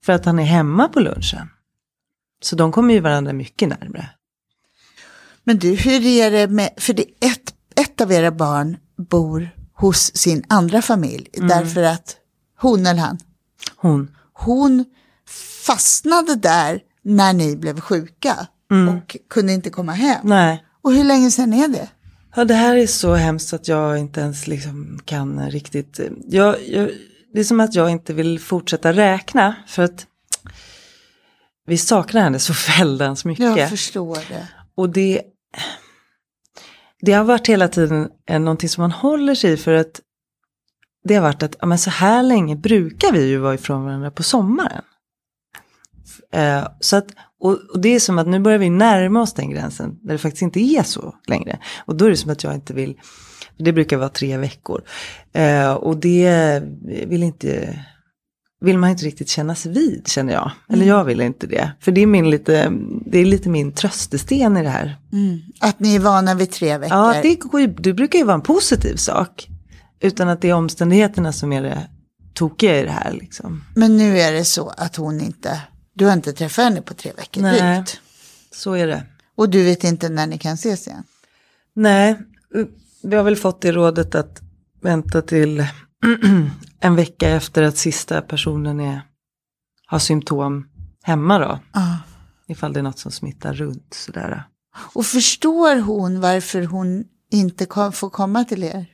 För 0.05 0.13
att 0.13 0.25
han 0.25 0.39
är 0.39 0.43
hemma 0.43 0.87
på 0.87 0.99
lunchen. 0.99 1.49
Så 2.43 2.55
de 2.55 2.71
kommer 2.71 2.93
ju 2.93 2.99
varandra 2.99 3.33
mycket 3.33 3.69
närmre. 3.69 4.09
Men 5.43 5.59
du, 5.59 5.75
hur 5.75 6.05
är 6.05 6.31
det 6.31 6.47
med, 6.47 6.69
för 6.77 6.93
det 6.93 7.05
ett, 7.19 7.53
ett 7.75 8.01
av 8.01 8.11
era 8.11 8.31
barn 8.31 8.77
bor 9.09 9.49
hos 9.73 10.17
sin 10.17 10.43
andra 10.49 10.81
familj, 10.81 11.29
mm. 11.33 11.47
därför 11.47 11.83
att 11.83 12.15
hon 12.59 12.85
eller 12.85 13.01
han? 13.01 13.17
Hon. 13.75 14.15
Hon 14.33 14.85
fastnade 15.65 16.35
där 16.35 16.79
när 17.03 17.33
ni 17.33 17.55
blev 17.55 17.79
sjuka 17.79 18.47
mm. 18.71 18.95
och 18.95 19.17
kunde 19.29 19.53
inte 19.53 19.69
komma 19.69 19.91
hem. 19.91 20.19
Nej. 20.23 20.65
Och 20.81 20.93
hur 20.93 21.03
länge 21.03 21.31
sedan 21.31 21.53
är 21.53 21.67
det? 21.67 21.87
Ja, 22.35 22.45
det 22.45 22.53
här 22.53 22.75
är 22.75 22.87
så 22.87 23.13
hemskt 23.13 23.53
att 23.53 23.67
jag 23.67 23.97
inte 23.97 24.21
ens 24.21 24.47
liksom 24.47 24.99
kan 25.05 25.49
riktigt. 25.49 25.99
Jag, 26.27 26.67
jag, 26.67 26.89
det 27.33 27.39
är 27.39 27.43
som 27.43 27.59
att 27.59 27.75
jag 27.75 27.89
inte 27.89 28.13
vill 28.13 28.39
fortsätta 28.39 28.93
räkna 28.93 29.55
för 29.67 29.83
att 29.83 30.05
vi 31.67 31.77
saknar 31.77 32.21
henne 32.21 32.39
så 32.39 32.53
väldans 32.77 33.25
mycket. 33.25 33.57
Jag 33.57 33.69
förstår 33.69 34.15
det. 34.29 34.47
Och 34.75 34.89
det, 34.89 35.21
det 37.01 37.11
har 37.11 37.23
varit 37.23 37.47
hela 37.47 37.67
tiden 37.67 38.09
eh, 38.29 38.39
någonting 38.39 38.69
som 38.69 38.81
man 38.81 38.91
håller 38.91 39.35
sig 39.35 39.53
i 39.53 39.57
för 39.57 39.73
att 39.73 40.01
det 41.03 41.15
har 41.15 41.21
varit 41.21 41.43
att 41.43 41.55
ja, 41.59 41.65
men 41.65 41.77
så 41.77 41.89
här 41.89 42.23
länge 42.23 42.55
brukar 42.55 43.11
vi 43.11 43.27
ju 43.27 43.37
vara 43.37 43.53
ifrån 43.53 43.83
varandra 43.83 44.11
på 44.11 44.23
sommaren. 44.23 44.83
Eh, 46.33 46.67
så 46.79 46.97
att, 46.97 47.07
och, 47.39 47.59
och, 47.73 47.81
det 47.81 47.89
är 47.89 47.99
som 47.99 48.19
att 48.19 48.27
nu 48.27 48.39
börjar 48.39 48.57
vi 48.57 48.69
närma 48.69 49.21
oss 49.21 49.33
den 49.33 49.49
gränsen 49.49 49.99
där 50.01 50.13
det 50.13 50.17
faktiskt 50.17 50.41
inte 50.41 50.59
är 50.59 50.83
så 50.83 51.15
längre. 51.27 51.59
Och 51.85 51.95
då 51.95 52.05
är 52.05 52.09
det 52.09 52.17
som 52.17 52.31
att 52.31 52.43
jag 52.43 52.53
inte 52.53 52.73
vill, 52.73 52.99
det 53.57 53.73
brukar 53.73 53.97
vara 53.97 54.09
tre 54.09 54.37
veckor. 54.37 54.81
Eh, 55.33 55.73
och 55.73 55.97
det 55.97 56.61
vill 57.07 57.23
inte 57.23 57.79
vill 58.61 58.77
man 58.77 58.89
inte 58.89 59.05
riktigt 59.05 59.29
kännas 59.29 59.65
vid 59.65 60.07
känner 60.07 60.33
jag. 60.33 60.51
Eller 60.69 60.83
mm. 60.83 60.87
jag 60.87 61.03
vill 61.03 61.21
inte 61.21 61.47
det. 61.47 61.71
För 61.79 61.91
det 61.91 62.01
är, 62.01 62.07
min 62.07 62.29
lite, 62.29 62.71
det 63.05 63.19
är 63.19 63.25
lite 63.25 63.49
min 63.49 63.71
tröstesten 63.71 64.57
i 64.57 64.63
det 64.63 64.69
här. 64.69 64.97
Mm. 65.13 65.39
Att 65.59 65.79
ni 65.79 65.95
är 65.95 65.99
vana 65.99 66.35
vid 66.35 66.51
tre 66.51 66.77
veckor. 66.77 66.97
Ja, 66.97 67.21
det, 67.21 67.67
det 67.67 67.93
brukar 67.93 68.19
ju 68.19 68.25
vara 68.25 68.35
en 68.35 68.41
positiv 68.41 68.95
sak. 68.95 69.47
Utan 69.99 70.29
att 70.29 70.41
det 70.41 70.49
är 70.49 70.53
omständigheterna 70.53 71.33
som 71.33 71.53
är 71.53 71.61
det 71.61 71.87
tokiga 72.33 72.79
i 72.79 72.83
det 72.83 72.91
här. 72.91 73.11
Liksom. 73.11 73.63
Men 73.75 73.97
nu 73.97 74.19
är 74.19 74.31
det 74.31 74.45
så 74.45 74.69
att 74.69 74.95
hon 74.95 75.21
inte, 75.21 75.61
du 75.93 76.05
har 76.05 76.13
inte 76.13 76.33
träffat 76.33 76.65
henne 76.65 76.81
på 76.81 76.93
tre 76.93 77.11
veckor 77.17 77.41
Nej, 77.41 77.75
drygt. 77.75 77.99
så 78.51 78.73
är 78.73 78.87
det. 78.87 79.03
Och 79.35 79.49
du 79.49 79.63
vet 79.63 79.83
inte 79.83 80.09
när 80.09 80.27
ni 80.27 80.37
kan 80.37 80.53
ses 80.53 80.87
igen? 80.87 81.03
Nej, 81.73 82.17
vi 83.03 83.15
har 83.15 83.23
väl 83.23 83.35
fått 83.35 83.61
det 83.61 83.71
rådet 83.71 84.15
att 84.15 84.41
vänta 84.81 85.21
till 85.21 85.65
en 86.79 86.95
vecka 86.95 87.29
efter 87.29 87.63
att 87.63 87.77
sista 87.77 88.21
personen 88.21 88.79
är, 88.79 89.01
har 89.85 89.99
symptom 89.99 90.67
hemma 91.03 91.39
då. 91.39 91.59
Ah. 91.71 91.97
Ifall 92.47 92.73
det 92.73 92.79
är 92.79 92.83
något 92.83 92.99
som 92.99 93.11
smittar 93.11 93.53
runt 93.53 93.93
sådär. 93.93 94.43
Och 94.93 95.05
förstår 95.05 95.75
hon 95.81 96.21
varför 96.21 96.63
hon 96.63 97.03
inte 97.31 97.65
får 97.93 98.09
komma 98.09 98.45
till 98.45 98.63
er? 98.63 98.85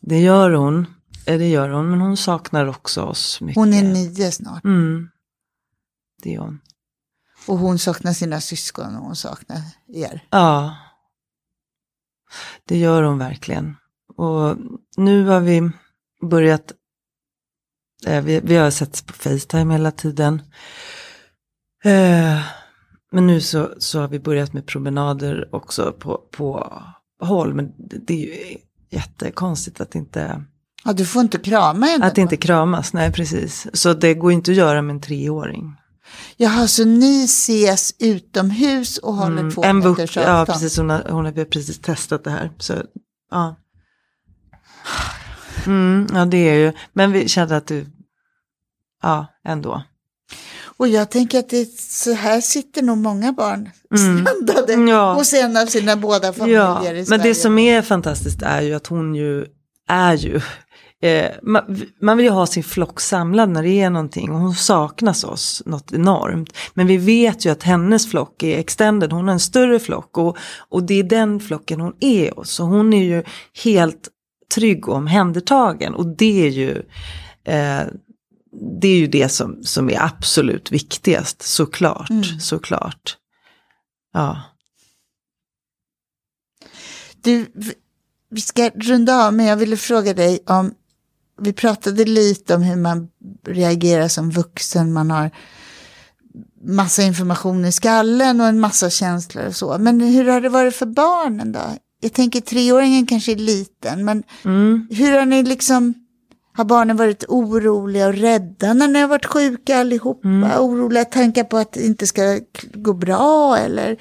Det 0.00 0.20
gör 0.20 0.50
hon. 0.50 0.86
Det 1.24 1.48
gör 1.48 1.68
hon, 1.68 1.90
men 1.90 2.00
hon 2.00 2.16
saknar 2.16 2.66
också 2.66 3.02
oss 3.02 3.40
mycket. 3.40 3.56
Hon 3.56 3.74
är 3.74 3.82
nio 3.82 4.32
snart. 4.32 4.64
Mm. 4.64 5.08
Det 6.22 6.34
är 6.34 6.38
hon. 6.38 6.60
Och 7.46 7.58
hon 7.58 7.78
saknar 7.78 8.12
sina 8.12 8.40
syskon 8.40 8.96
och 8.96 9.02
hon 9.02 9.16
saknar 9.16 9.60
er. 9.88 10.24
Ja. 10.30 10.76
Det 12.64 12.78
gör 12.78 13.02
hon 13.02 13.18
verkligen. 13.18 13.76
Och 14.16 14.56
nu 14.96 15.26
har 15.26 15.40
vi 15.40 15.70
börjat, 16.22 16.72
eh, 18.06 18.24
vi, 18.24 18.40
vi 18.40 18.56
har 18.56 18.70
sett 18.70 19.06
på 19.06 19.12
Facetime 19.12 19.74
hela 19.74 19.90
tiden. 19.90 20.42
Eh, 21.84 22.40
men 23.12 23.26
nu 23.26 23.40
så, 23.40 23.74
så 23.78 24.00
har 24.00 24.08
vi 24.08 24.18
börjat 24.18 24.52
med 24.52 24.66
promenader 24.66 25.48
också 25.52 25.92
på, 25.92 26.22
på 26.30 26.72
håll. 27.20 27.54
Men 27.54 27.72
det, 27.78 27.98
det 28.06 28.14
är 28.14 28.50
ju 28.50 28.58
jättekonstigt 28.90 29.80
att 29.80 29.94
inte... 29.94 30.44
Ja, 30.84 30.92
du 30.92 31.06
får 31.06 31.22
inte 31.22 31.38
krama 31.38 31.86
henne? 31.86 32.06
Att 32.06 32.18
inte 32.18 32.36
kramas, 32.36 32.92
nej 32.92 33.12
precis. 33.12 33.66
Så 33.72 33.94
det 33.94 34.14
går 34.14 34.32
inte 34.32 34.50
att 34.50 34.56
göra 34.56 34.82
med 34.82 34.94
en 34.94 35.00
treåring. 35.00 35.76
Jaha, 36.36 36.68
så 36.68 36.84
ni 36.84 37.24
ses 37.24 37.94
utomhus 37.98 38.98
och 38.98 39.14
håller 39.14 39.40
mm, 39.40 39.54
två 39.54 39.64
en 39.64 39.78
meters 39.78 40.16
avstånd? 40.16 40.26
Ja, 40.26 40.46
precis. 40.46 40.78
Hon 40.78 40.90
har, 40.90 41.06
hon 41.10 41.24
har 41.24 41.44
precis 41.44 41.78
testat 41.78 42.24
det 42.24 42.30
här. 42.30 42.52
Så, 42.58 42.74
ja. 43.30 43.56
Mm, 45.66 46.06
ja 46.14 46.24
det 46.24 46.48
är 46.48 46.54
ju, 46.54 46.72
men 46.92 47.12
vi 47.12 47.28
kände 47.28 47.56
att 47.56 47.66
du, 47.66 47.86
ja 49.02 49.26
ändå. 49.44 49.82
Och 50.78 50.88
jag 50.88 51.10
tänker 51.10 51.38
att 51.38 51.48
det, 51.48 51.80
så 51.80 52.12
här 52.12 52.40
sitter 52.40 52.82
nog 52.82 52.98
många 52.98 53.32
barn 53.32 53.70
mm. 53.96 54.26
strandade 54.26 54.90
ja. 54.90 55.14
hos 55.14 55.32
en 55.32 55.56
av 55.56 55.66
sina 55.66 55.96
båda 55.96 56.32
familjer 56.32 56.60
ja. 56.60 56.80
i 56.80 56.84
Sverige. 56.84 57.04
Men 57.08 57.20
det 57.20 57.34
som 57.34 57.58
är 57.58 57.82
fantastiskt 57.82 58.42
är 58.42 58.62
ju 58.62 58.74
att 58.74 58.86
hon 58.86 59.14
ju 59.14 59.46
är 59.88 60.14
ju 60.14 60.40
eh, 61.02 61.30
man, 61.42 61.82
man, 62.02 62.16
vill 62.16 62.26
ju 62.26 62.32
ha 62.32 62.46
sin 62.46 62.64
flock 62.64 63.00
samlad 63.00 63.48
när 63.48 63.62
det 63.62 63.80
är 63.80 63.90
någonting 63.90 64.30
och 64.30 64.38
hon 64.38 64.54
saknas 64.54 65.24
oss 65.24 65.62
något 65.66 65.92
enormt. 65.92 66.52
Men 66.74 66.86
vi 66.86 66.96
vet 66.96 67.46
ju 67.46 67.50
att 67.50 67.62
hennes 67.62 68.10
flock 68.10 68.42
är 68.42 68.58
extended, 68.58 69.12
hon 69.12 69.26
har 69.26 69.32
en 69.32 69.40
större 69.40 69.78
flock 69.78 70.18
och, 70.18 70.36
och 70.68 70.82
det 70.82 70.94
är 70.94 71.02
den 71.02 71.40
flocken 71.40 71.80
hon 71.80 71.94
är 72.00 72.30
hos. 72.36 72.50
Så 72.50 72.64
hon 72.64 72.92
är 72.92 73.04
ju 73.04 73.22
helt 73.64 74.08
trygg 74.54 74.88
och 74.88 74.94
omhändertagen. 74.94 75.94
Och 75.94 76.06
det 76.06 76.46
är 76.46 76.50
ju, 76.50 76.70
eh, 77.44 77.86
det, 78.80 78.88
är 78.88 78.98
ju 78.98 79.06
det 79.06 79.28
som, 79.28 79.62
som 79.62 79.90
är 79.90 80.02
absolut 80.02 80.72
viktigast, 80.72 81.42
såklart. 81.42 82.10
Mm. 82.10 82.40
såklart. 82.40 83.16
Ja. 84.12 84.42
Du, 87.20 87.46
vi 88.30 88.40
ska 88.40 88.70
runda 88.74 89.26
av, 89.26 89.34
men 89.34 89.46
jag 89.46 89.56
ville 89.56 89.76
fråga 89.76 90.14
dig 90.14 90.38
om, 90.46 90.74
vi 91.40 91.52
pratade 91.52 92.04
lite 92.04 92.54
om 92.54 92.62
hur 92.62 92.76
man 92.76 93.08
reagerar 93.46 94.08
som 94.08 94.30
vuxen, 94.30 94.92
man 94.92 95.10
har 95.10 95.30
massa 96.62 97.02
information 97.02 97.64
i 97.64 97.72
skallen 97.72 98.40
och 98.40 98.46
en 98.46 98.60
massa 98.60 98.90
känslor 98.90 99.46
och 99.46 99.56
så. 99.56 99.78
Men 99.78 100.00
hur 100.00 100.28
har 100.28 100.40
det 100.40 100.48
varit 100.48 100.76
för 100.76 100.86
barnen 100.86 101.52
då? 101.52 101.60
Jag 102.00 102.12
tänker 102.12 102.40
treåringen 102.40 103.06
kanske 103.06 103.32
är 103.32 103.36
liten, 103.36 104.04
men 104.04 104.22
Mm. 104.44 104.86
hur 104.90 105.18
har 105.18 105.26
ni 105.26 105.42
liksom, 105.42 105.94
har 106.52 106.64
barnen 106.64 106.96
varit 106.96 107.24
oroliga 107.28 108.06
och 108.06 108.14
rädda 108.14 108.72
när 108.74 108.88
ni 108.88 109.00
har 109.00 109.08
varit 109.08 109.26
sjuka 109.26 109.78
allihopa? 109.78 110.60
Oroliga 110.60 111.04
tankar 111.04 111.44
på 111.44 111.56
att 111.56 111.72
det 111.72 111.86
inte 111.86 112.06
ska 112.06 112.40
gå 112.74 112.92
bra 112.92 113.56
eller 113.58 113.96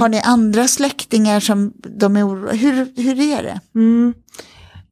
har 0.00 0.08
ni 0.08 0.20
andra 0.20 0.68
släktingar 0.68 1.40
som 1.40 1.72
de 1.98 2.16
är 2.16 2.28
oroliga? 2.28 2.52
Hur, 2.54 3.02
hur 3.02 3.20
är 3.20 3.42
det? 3.42 3.60
Mm. 3.74 4.14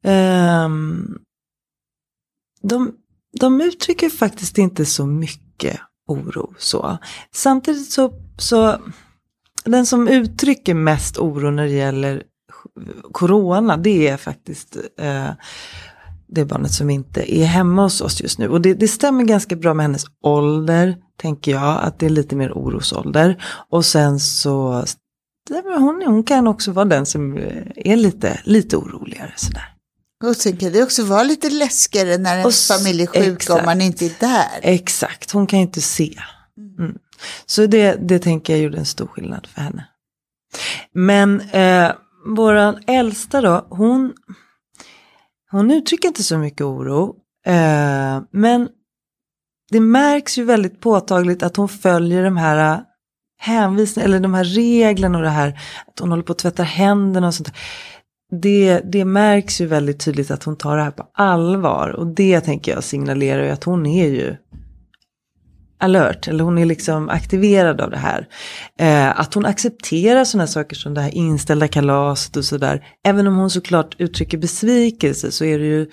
Ehm, 0.03 1.17
de, 2.61 2.91
de 3.39 3.61
uttrycker 3.61 4.09
faktiskt 4.09 4.57
inte 4.57 4.85
så 4.85 5.05
mycket 5.05 5.79
oro 6.07 6.53
så. 6.57 6.97
Samtidigt 7.33 7.91
så, 7.91 8.13
så 8.37 8.77
den 9.65 9.85
som 9.85 10.07
uttrycker 10.07 10.73
mest 10.73 11.17
oro 11.17 11.51
när 11.51 11.63
det 11.63 11.69
gäller 11.73 12.23
corona, 13.11 13.77
det 13.77 14.07
är 14.07 14.17
faktiskt 14.17 14.77
eh, 14.99 15.29
det 16.27 16.45
barnet 16.45 16.71
som 16.71 16.89
inte 16.89 17.35
är 17.35 17.45
hemma 17.45 17.83
hos 17.83 18.01
oss 18.01 18.21
just 18.21 18.39
nu. 18.39 18.49
Och 18.49 18.61
det, 18.61 18.73
det 18.73 18.87
stämmer 18.87 19.23
ganska 19.23 19.55
bra 19.55 19.73
med 19.73 19.83
hennes 19.83 20.05
ålder, 20.23 20.97
tänker 21.21 21.51
jag, 21.51 21.83
att 21.83 21.99
det 21.99 22.05
är 22.05 22.09
lite 22.09 22.35
mer 22.35 22.51
orosålder. 22.51 23.43
Och 23.69 23.85
sen 23.85 24.19
så, 24.19 24.83
hon, 25.77 26.03
hon 26.05 26.23
kan 26.23 26.47
också 26.47 26.71
vara 26.71 26.85
den 26.85 27.05
som 27.05 27.37
är 27.75 27.95
lite, 27.95 28.39
lite 28.43 28.77
oroligare 28.77 29.33
sådär. 29.35 29.73
Och 30.23 30.35
sen 30.35 30.57
kan 30.57 30.71
det 30.71 30.83
också 30.83 31.03
vara 31.03 31.23
lite 31.23 31.49
läskigare 31.49 32.17
när 32.17 32.37
ens 32.37 32.67
familj 32.67 33.01
är 33.01 33.07
sjuk 33.07 33.25
om 33.25 33.33
exakt. 33.35 33.65
man 33.65 33.81
inte 33.81 34.05
är 34.05 34.11
där. 34.19 34.59
Exakt, 34.61 35.31
hon 35.31 35.47
kan 35.47 35.59
ju 35.59 35.65
inte 35.65 35.81
se. 35.81 36.19
Mm. 36.79 36.97
Så 37.45 37.65
det, 37.65 37.95
det 38.01 38.19
tänker 38.19 38.53
jag 38.53 38.61
gjorde 38.61 38.77
en 38.77 38.85
stor 38.85 39.07
skillnad 39.07 39.47
för 39.47 39.61
henne. 39.61 39.87
Men 40.93 41.41
eh, 41.41 41.91
våran 42.35 42.77
äldsta 42.87 43.41
då, 43.41 43.67
hon, 43.69 44.13
hon 45.51 45.71
uttrycker 45.71 46.07
inte 46.07 46.23
så 46.23 46.37
mycket 46.37 46.61
oro. 46.61 47.15
Eh, 47.45 48.21
men 48.31 48.69
det 49.71 49.79
märks 49.79 50.37
ju 50.37 50.43
väldigt 50.43 50.81
påtagligt 50.81 51.43
att 51.43 51.57
hon 51.57 51.69
följer 51.69 52.23
de 52.23 52.37
här 52.37 52.73
eh, 52.73 52.79
hänvisningarna, 53.39 54.09
eller 54.09 54.19
de 54.19 54.33
här 54.33 54.43
reglerna 54.43 55.17
och 55.17 55.23
det 55.23 55.29
här 55.29 55.59
att 55.87 55.99
hon 55.99 56.09
håller 56.09 56.23
på 56.23 56.31
att 56.31 56.37
tvätta 56.37 56.63
händerna 56.63 57.27
och 57.27 57.33
sånt. 57.33 57.51
Det, 58.41 58.79
det 58.79 59.05
märks 59.05 59.61
ju 59.61 59.65
väldigt 59.65 59.99
tydligt 59.99 60.31
att 60.31 60.43
hon 60.43 60.55
tar 60.55 60.77
det 60.77 60.83
här 60.83 60.91
på 60.91 61.07
allvar 61.13 61.89
och 61.89 62.07
det 62.07 62.41
tänker 62.41 62.71
jag 62.71 62.83
signalerar 62.83 63.43
ju 63.43 63.49
att 63.49 63.63
hon 63.63 63.85
är 63.85 64.07
ju 64.07 64.35
alert, 65.79 66.27
eller 66.27 66.43
hon 66.43 66.57
är 66.57 66.65
liksom 66.65 67.09
aktiverad 67.09 67.81
av 67.81 67.89
det 67.91 67.97
här. 67.97 68.27
Eh, 68.79 69.19
att 69.19 69.33
hon 69.33 69.45
accepterar 69.45 70.25
sådana 70.25 70.47
saker 70.47 70.75
som 70.75 70.93
det 70.93 71.01
här 71.01 71.15
inställda 71.15 71.67
kalaset 71.67 72.37
och 72.37 72.45
sådär. 72.45 72.85
Även 73.03 73.27
om 73.27 73.35
hon 73.37 73.49
såklart 73.49 73.95
uttrycker 73.97 74.37
besvikelse 74.37 75.31
så 75.31 75.45
är 75.45 75.59
det 75.59 75.65
ju 75.65 75.87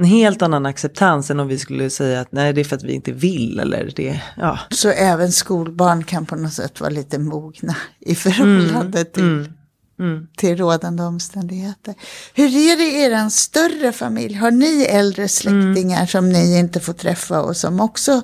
en 0.00 0.04
helt 0.04 0.42
annan 0.42 0.66
acceptans 0.66 1.30
än 1.30 1.40
om 1.40 1.48
vi 1.48 1.58
skulle 1.58 1.90
säga 1.90 2.20
att 2.20 2.32
nej 2.32 2.52
det 2.52 2.60
är 2.60 2.64
för 2.64 2.76
att 2.76 2.82
vi 2.82 2.92
inte 2.92 3.12
vill 3.12 3.60
eller 3.60 3.92
det, 3.96 4.20
ja. 4.36 4.58
Så 4.70 4.88
även 4.88 5.32
skolbarn 5.32 6.04
kan 6.04 6.26
på 6.26 6.36
något 6.36 6.52
sätt 6.52 6.80
vara 6.80 6.90
lite 6.90 7.18
mogna 7.18 7.76
i 8.00 8.14
förhållande 8.14 9.04
till, 9.04 9.22
Mm. 9.22 9.52
Mm. 9.98 10.26
till 10.36 10.56
rådande 10.56 11.02
omständigheter. 11.02 11.94
Hur 12.34 12.44
är 12.56 12.76
det 12.76 12.84
i 12.84 13.02
er 13.02 13.28
större 13.28 13.92
familj? 13.92 14.34
Har 14.34 14.50
ni 14.50 14.82
äldre 14.90 15.28
släktingar 15.28 15.96
Mm. 15.96 16.06
som 16.06 16.28
ni 16.28 16.58
inte 16.58 16.80
får 16.80 16.92
träffa 16.92 17.42
och 17.42 17.56
som 17.56 17.80
också 17.80 18.22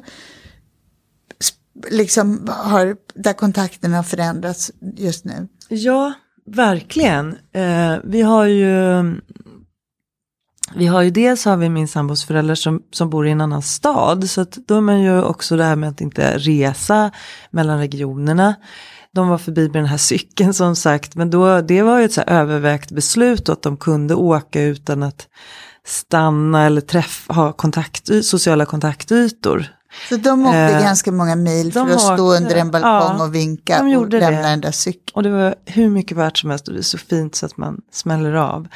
liksom 1.90 2.48
har, 2.48 2.96
där 3.14 3.32
kontakterna 3.32 3.96
har 3.96 4.02
förändrats 4.02 4.72
just 4.96 5.24
nu? 5.24 5.48
Ja, 5.68 6.12
verkligen. 6.46 7.36
Eh, 7.52 7.96
vi 8.04 8.22
har 8.22 8.44
ju 8.44 9.04
vi 10.74 10.86
har 10.86 11.02
ju 11.02 11.10
dels 11.10 11.44
har 11.44 11.56
vi 11.56 11.68
min 11.68 11.88
sambos 11.88 12.24
föräldrar 12.24 12.54
som, 12.54 12.82
som 12.92 13.10
bor 13.10 13.26
i 13.26 13.30
en 13.30 13.40
annan 13.40 13.62
stad. 13.62 14.30
Så 14.30 14.40
att 14.40 14.52
då 14.52 14.76
är 14.76 14.80
man 14.80 15.02
ju 15.02 15.22
också 15.22 15.56
det 15.56 15.64
här 15.64 15.76
med 15.76 15.88
att 15.88 16.00
inte 16.00 16.38
resa 16.38 17.10
mellan 17.50 17.78
regionerna. 17.78 18.54
De 19.14 19.28
var 19.28 19.38
förbi 19.38 19.62
med 19.62 19.76
den 19.76 19.86
här 19.86 19.96
cykeln 19.96 20.54
som 20.54 20.76
sagt. 20.76 21.14
Men 21.14 21.30
då, 21.30 21.60
det 21.60 21.82
var 21.82 21.98
ju 21.98 22.04
ett 22.04 22.12
så 22.12 22.20
här 22.20 22.40
övervägt 22.40 22.92
beslut 22.92 23.48
att 23.48 23.62
de 23.62 23.76
kunde 23.76 24.14
åka 24.14 24.62
utan 24.62 25.02
att 25.02 25.28
stanna 25.86 26.66
eller 26.66 26.80
träff, 26.80 27.26
ha 27.28 27.52
kontakt, 27.52 28.24
sociala 28.24 28.66
kontaktytor. 28.66 29.66
Så 30.08 30.16
de 30.16 30.46
åkte 30.46 30.58
Eh, 30.58 30.82
ganska 30.82 31.12
många 31.12 31.36
mil 31.36 31.72
för 31.72 31.80
att 31.80 32.00
stå 32.00 32.12
åkte- 32.12 32.22
under 32.22 32.56
en 32.56 32.70
balkong 32.70 33.16
ja, 33.18 33.24
och 33.24 33.34
vinka 33.34 33.82
och 33.82 33.88
lämna 34.12 34.30
det. 34.30 34.48
den 34.48 34.60
där 34.60 34.70
cykeln. 34.70 35.04
Och 35.14 35.22
det 35.22 35.30
var 35.30 35.54
hur 35.66 35.90
mycket 35.90 36.16
värt 36.16 36.38
som 36.38 36.50
helst 36.50 36.68
och 36.68 36.74
det 36.74 36.80
är 36.80 36.82
så 36.82 36.98
fint 36.98 37.34
så 37.34 37.46
att 37.46 37.56
man 37.56 37.80
smäller 37.92 38.32
av. 38.34 38.68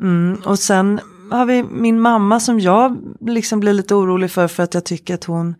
Mm, 0.00 0.40
och 0.44 0.58
sen 0.58 1.00
har 1.30 1.46
vi 1.46 1.62
min 1.62 2.00
mamma 2.00 2.40
som 2.40 2.60
jag 2.60 2.98
liksom 3.20 3.60
blir 3.60 3.72
lite 3.72 3.94
orolig 3.94 4.30
för 4.30 4.48
för 4.48 4.62
att 4.62 4.74
jag 4.74 4.84
tycker 4.84 5.14
att 5.14 5.24
hon 5.24 5.54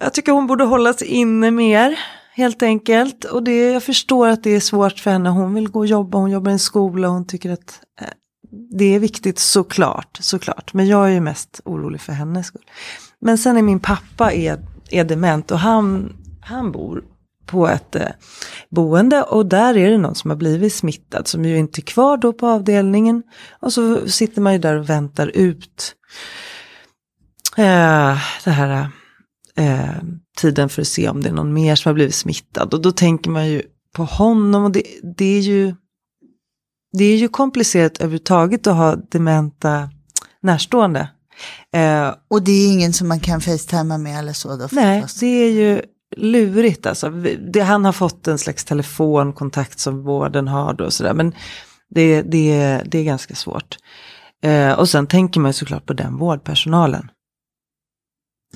jag 0.00 0.14
tycker 0.14 0.32
hon 0.32 0.46
borde 0.46 0.64
hålla 0.64 0.92
sig 0.92 1.06
inne 1.08 1.50
mer 1.50 1.98
helt 2.34 2.62
enkelt. 2.62 3.24
Och 3.24 3.42
det, 3.42 3.72
jag 3.72 3.82
förstår 3.82 4.28
att 4.28 4.42
det 4.42 4.50
är 4.50 4.60
svårt 4.60 4.98
för 4.98 5.10
henne. 5.10 5.28
Hon 5.30 5.54
vill 5.54 5.68
gå 5.68 5.78
och 5.78 5.86
jobba, 5.86 6.18
hon 6.18 6.30
jobbar 6.30 6.50
i 6.50 6.52
en 6.52 6.58
skola 6.58 7.08
och 7.08 7.14
hon 7.14 7.26
tycker 7.26 7.50
att 7.50 7.80
eh, 8.00 8.08
det 8.70 8.94
är 8.94 8.98
viktigt 8.98 9.38
såklart, 9.38 10.18
såklart. 10.20 10.74
Men 10.74 10.86
jag 10.88 11.06
är 11.06 11.10
ju 11.10 11.20
mest 11.20 11.60
orolig 11.64 12.00
för 12.00 12.12
hennes 12.12 12.46
skull. 12.46 12.62
Men 13.24 13.38
sen 13.38 13.56
är 13.56 13.62
min 13.62 13.80
pappa 13.80 14.32
är, 14.32 14.58
är 14.90 15.04
dement 15.04 15.50
och 15.50 15.58
han, 15.58 16.16
han 16.40 16.72
bor 16.72 17.04
på 17.46 17.68
ett 17.68 17.96
eh, 17.96 18.08
boende 18.70 19.22
och 19.22 19.46
där 19.46 19.76
är 19.76 19.90
det 19.90 19.98
någon 19.98 20.14
som 20.14 20.30
har 20.30 20.36
blivit 20.36 20.74
smittad 20.74 21.28
som 21.28 21.44
ju 21.44 21.58
inte 21.58 21.80
är 21.80 21.82
kvar 21.82 22.16
då 22.16 22.32
på 22.32 22.46
avdelningen. 22.46 23.22
Och 23.60 23.72
så 23.72 24.08
sitter 24.08 24.40
man 24.40 24.52
ju 24.52 24.58
där 24.58 24.76
och 24.76 24.90
väntar 24.90 25.26
ut 25.34 25.94
eh, 27.56 28.18
det 28.44 28.50
här 28.50 28.88
eh, 29.56 30.02
tiden 30.36 30.68
för 30.68 30.82
att 30.82 30.88
se 30.88 31.08
om 31.08 31.22
det 31.22 31.28
är 31.28 31.34
någon 31.34 31.52
mer 31.52 31.74
som 31.74 31.88
har 31.88 31.94
blivit 31.94 32.14
smittad. 32.14 32.74
Och 32.74 32.82
då 32.82 32.92
tänker 32.92 33.30
man 33.30 33.48
ju 33.48 33.62
på 33.92 34.04
honom 34.04 34.64
och 34.64 34.70
det, 34.70 34.82
det 35.16 35.38
är 35.38 35.40
ju 35.40 35.74
det 36.92 37.04
är 37.04 37.16
ju 37.16 37.28
komplicerat 37.28 37.98
överhuvudtaget 37.98 38.66
att 38.66 38.76
ha 38.76 38.96
dementa 38.96 39.90
närstående. 40.40 41.08
Eh, 41.72 42.14
Och 42.28 42.42
det 42.42 42.52
är 42.52 42.72
ingen 42.72 42.92
som 42.92 43.08
man 43.08 43.20
kan 43.20 43.40
facetima 43.40 43.98
med 43.98 44.18
eller 44.18 44.32
så 44.32 44.56
då 44.56 44.68
Nej, 44.72 45.02
förstås. 45.02 45.20
det 45.20 45.26
är 45.26 45.50
ju 45.50 45.82
lurigt 46.16 46.86
alltså. 46.86 47.10
Det, 47.52 47.60
han 47.60 47.84
har 47.84 47.92
fått 47.92 48.28
en 48.28 48.38
slags 48.38 48.64
telefonkontakt 48.64 49.78
som 49.78 50.02
vården 50.04 50.48
har 50.48 50.74
då 50.74 50.84
och 50.84 50.92
sådär. 50.92 51.14
Men 51.14 51.34
det, 51.90 52.22
det, 52.22 52.82
det 52.86 52.98
är 52.98 53.04
ganska 53.04 53.34
svårt. 53.34 53.76
Eh, 54.44 54.72
och 54.72 54.88
sen 54.88 55.06
tänker 55.06 55.40
man 55.40 55.48
ju 55.48 55.52
såklart 55.52 55.86
på 55.86 55.92
den 55.92 56.16
vårdpersonalen. 56.16 57.10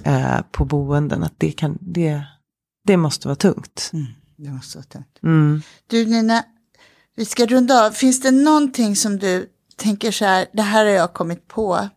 Eh, 0.04 0.40
på 0.52 0.64
boenden, 0.64 1.22
att 1.24 1.34
det, 1.38 1.50
kan, 1.52 1.78
det, 1.80 2.22
det 2.86 2.96
måste 2.96 3.28
vara 3.28 3.36
tungt. 3.36 3.90
Mm, 3.92 4.06
det 4.36 4.50
måste 4.50 4.78
vara 4.78 4.84
tungt. 4.86 5.18
Mm. 5.22 5.62
Du 5.86 6.06
Nina, 6.06 6.44
vi 7.16 7.24
ska 7.24 7.46
runda 7.46 7.86
av. 7.86 7.90
Finns 7.90 8.20
det 8.20 8.30
någonting 8.30 8.96
som 8.96 9.18
du 9.18 9.46
tänker 9.76 10.10
så 10.10 10.24
här, 10.24 10.46
det 10.52 10.62
här 10.62 10.84
har 10.84 10.92
jag 10.92 11.12
kommit 11.14 11.48
på 11.48 11.88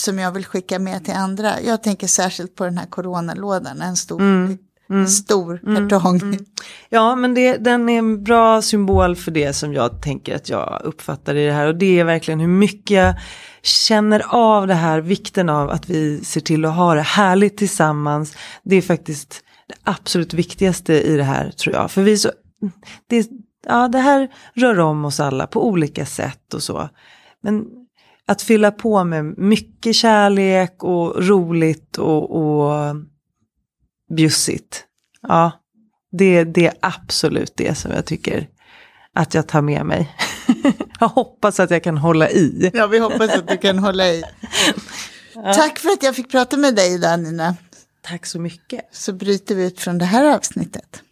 som 0.00 0.18
jag 0.18 0.32
vill 0.32 0.44
skicka 0.44 0.78
med 0.78 1.04
till 1.04 1.14
andra? 1.14 1.60
Jag 1.60 1.82
tänker 1.82 2.06
särskilt 2.06 2.54
på 2.54 2.64
den 2.64 2.78
här 2.78 2.86
coronalådan, 2.86 3.82
en 3.82 3.96
stor, 3.96 4.22
En 4.90 5.08
stor 5.08 5.60
kartong. 5.88 6.38
Ja, 6.88 7.16
men 7.16 7.34
det, 7.34 7.56
den 7.56 7.88
är 7.88 7.98
en 7.98 8.24
bra 8.24 8.62
symbol 8.62 9.16
för 9.16 9.30
det 9.30 9.52
som 9.52 9.72
jag 9.72 10.02
tänker 10.02 10.36
att 10.36 10.48
jag 10.48 10.80
uppfattar 10.84 11.34
i 11.34 11.46
det 11.46 11.52
här. 11.52 11.66
Och 11.66 11.74
det 11.74 12.00
är 12.00 12.04
verkligen 12.04 12.40
hur 12.40 12.48
mycket 12.48 12.90
jag 12.90 13.14
känner 13.62 14.22
av 14.28 14.66
det 14.66 14.74
här, 14.74 15.00
vikten 15.00 15.48
av 15.48 15.70
att 15.70 15.90
vi 15.90 16.24
ser 16.24 16.40
till 16.40 16.64
att 16.64 16.74
ha 16.74 16.94
det 16.94 17.00
härligt 17.00 17.56
tillsammans. 17.56 18.34
Det 18.62 18.76
är 18.76 18.82
faktiskt 18.82 19.44
det 19.68 19.74
absolut 19.84 20.34
viktigaste 20.34 20.92
i 20.92 21.16
det 21.16 21.24
här 21.24 21.50
tror 21.50 21.74
jag. 21.74 21.90
För 21.90 22.02
vi 22.02 22.18
så, 22.18 22.30
det, 23.06 23.28
ja, 23.66 23.88
det 23.88 23.98
här 23.98 24.28
rör 24.54 24.78
om 24.78 25.04
oss 25.04 25.20
alla 25.20 25.46
på 25.46 25.66
olika 25.66 26.06
sätt 26.06 26.54
och 26.54 26.62
så. 26.62 26.88
Men 27.42 27.64
att 28.30 28.42
fylla 28.42 28.70
på 28.70 29.04
med 29.04 29.38
mycket 29.38 29.96
kärlek 29.96 30.84
och 30.84 31.28
roligt 31.28 31.98
och, 31.98 32.30
och 32.36 32.96
bjussigt. 34.16 34.84
Ja, 35.22 35.52
det, 36.12 36.44
det 36.44 36.66
är 36.66 36.74
absolut 36.80 37.52
det 37.56 37.74
som 37.74 37.90
jag 37.90 38.06
tycker 38.06 38.48
att 39.14 39.34
jag 39.34 39.48
tar 39.48 39.62
med 39.62 39.86
mig. 39.86 40.16
Jag 41.00 41.08
hoppas 41.08 41.60
att 41.60 41.70
jag 41.70 41.84
kan 41.84 41.98
hålla 41.98 42.30
i. 42.30 42.70
Ja, 42.74 42.86
vi 42.86 42.98
hoppas 42.98 43.30
att 43.30 43.48
du 43.48 43.56
kan 43.56 43.78
hålla 43.78 44.08
i. 44.08 44.24
Tack 45.34 45.78
för 45.78 45.88
att 45.88 46.02
jag 46.02 46.16
fick 46.16 46.30
prata 46.30 46.56
med 46.56 46.74
dig 46.74 46.94
idag, 46.94 47.20
Nina. 47.20 47.56
Tack 48.02 48.26
så 48.26 48.40
mycket. 48.40 48.80
Så 48.92 49.12
bryter 49.12 49.54
vi 49.54 49.66
ut 49.66 49.80
från 49.80 49.98
det 49.98 50.04
här 50.04 50.36
avsnittet. 50.36 51.02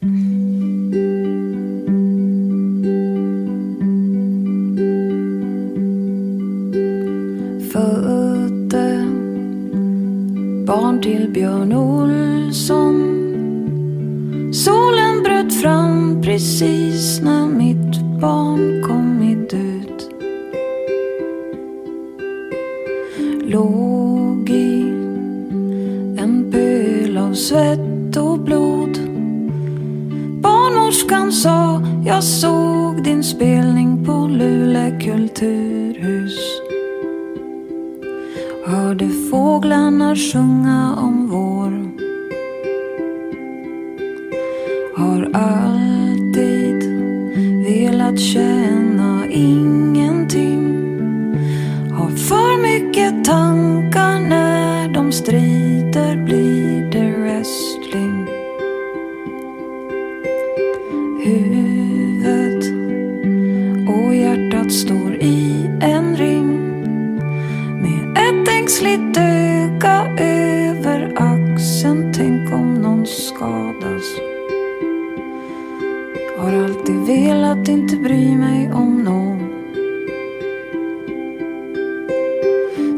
Födde 0.00 0.16
barn 10.66 11.00
till 11.02 11.30
Björn 11.34 11.72
Olsson. 11.72 12.96
Solen 14.52 15.22
bröt 15.24 15.54
fram 15.54 16.22
precis 16.22 17.20
när 17.20 17.46
mitt 17.46 18.20
barn 18.20 18.79
jag 32.20 32.24
såg 32.24 33.02
din 33.02 33.24
spelning 33.24 34.04
på 34.04 34.12
Luleå 34.12 35.00
kulturhus. 35.00 36.38
Hörde 38.66 39.08
fåglarna 39.30 40.16
sjunga 40.16 40.94
om 40.96 41.28
vår 41.30 41.49
någonstans. 73.90 74.20
Har 76.38 76.64
alltid 76.64 76.96
velat 76.96 77.68
inte 77.68 77.96
bry 77.96 78.36
mig 78.36 78.72
om 78.72 79.02
någon. 79.02 79.40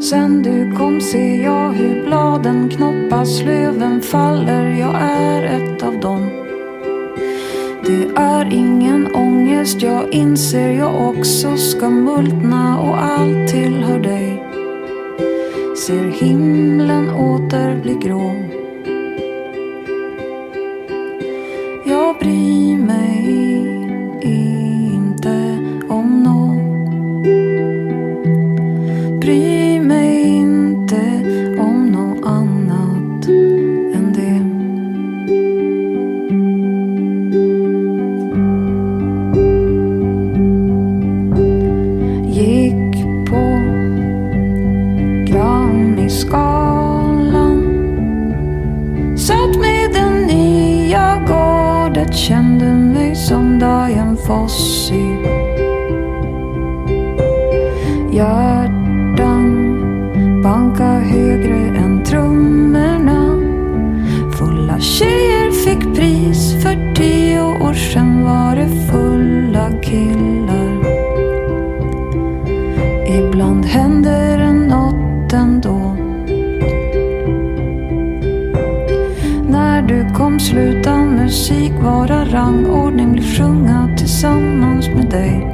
Sen 0.01 0.43
du 0.43 0.77
kom 0.77 1.01
ser 1.01 1.43
jag 1.43 1.71
hur 1.71 2.05
bladen 2.05 2.69
knoppas, 2.69 3.41
löven 3.41 4.01
faller. 4.01 4.79
Jag 4.79 4.95
är 5.01 5.43
ett 5.43 5.83
av 5.83 5.99
dem. 5.99 6.29
Det 7.85 8.07
är 8.15 8.53
ingen 8.53 9.15
ångest, 9.15 9.81
jag 9.81 10.13
inser 10.13 10.69
jag 10.69 11.09
också 11.09 11.57
ska 11.57 11.89
multna 11.89 12.79
och 12.79 13.03
allt 13.03 13.47
tillhör 13.47 13.99
dig. 13.99 14.43
Ser 15.87 16.11
himlen 16.11 17.09
åter 17.09 17.81
bli 17.81 17.93
grå. 17.93 18.52
Hjärtan 58.13 59.47
banka 60.43 60.99
högre 60.99 61.77
än 61.77 62.03
trummorna 62.03 63.39
Fulla 64.31 64.79
tjejer 64.79 65.51
fick 65.51 65.95
pris 65.95 66.63
För 66.63 66.93
tio 66.95 67.41
år 67.41 67.73
sedan 67.73 68.23
var 68.23 68.55
det 68.55 68.69
fulla 68.91 69.71
killar 69.81 70.93
Ibland 73.19 73.65
händer 73.65 74.37
det 74.37 74.53
något 74.53 75.33
ändå. 75.33 75.95
När 79.49 79.81
du 79.81 80.13
kom 80.13 80.39
sluta 80.39 80.95
musik 80.95 81.71
vara 81.81 82.25
rangordning, 82.25 83.13
vill 83.13 83.37
sjunga 83.37 83.89
tillsammans 83.97 84.89
med 84.89 85.09
dig. 85.09 85.52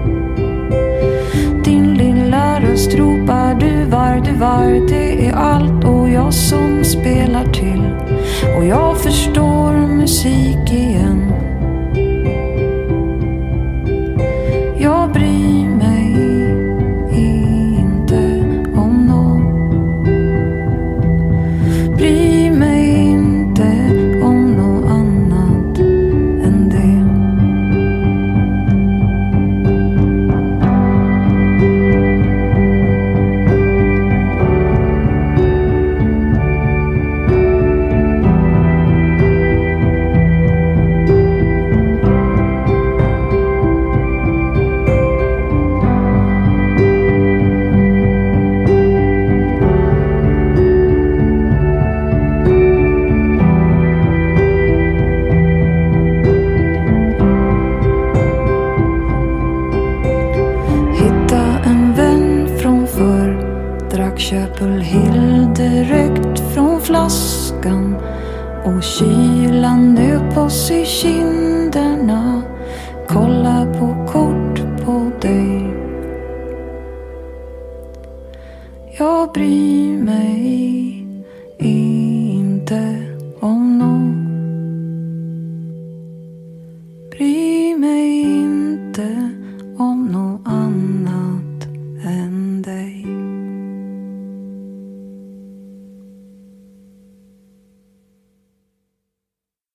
Allvar. 4.41 4.87
det 4.87 5.27
är 5.27 5.33
allt 5.33 5.83
och 5.83 6.09
jag 6.09 6.33
som 6.33 6.83
spelar 6.83 7.45
till. 7.45 7.83
Och 8.57 8.65
jag 8.65 8.97
förstår 8.97 9.48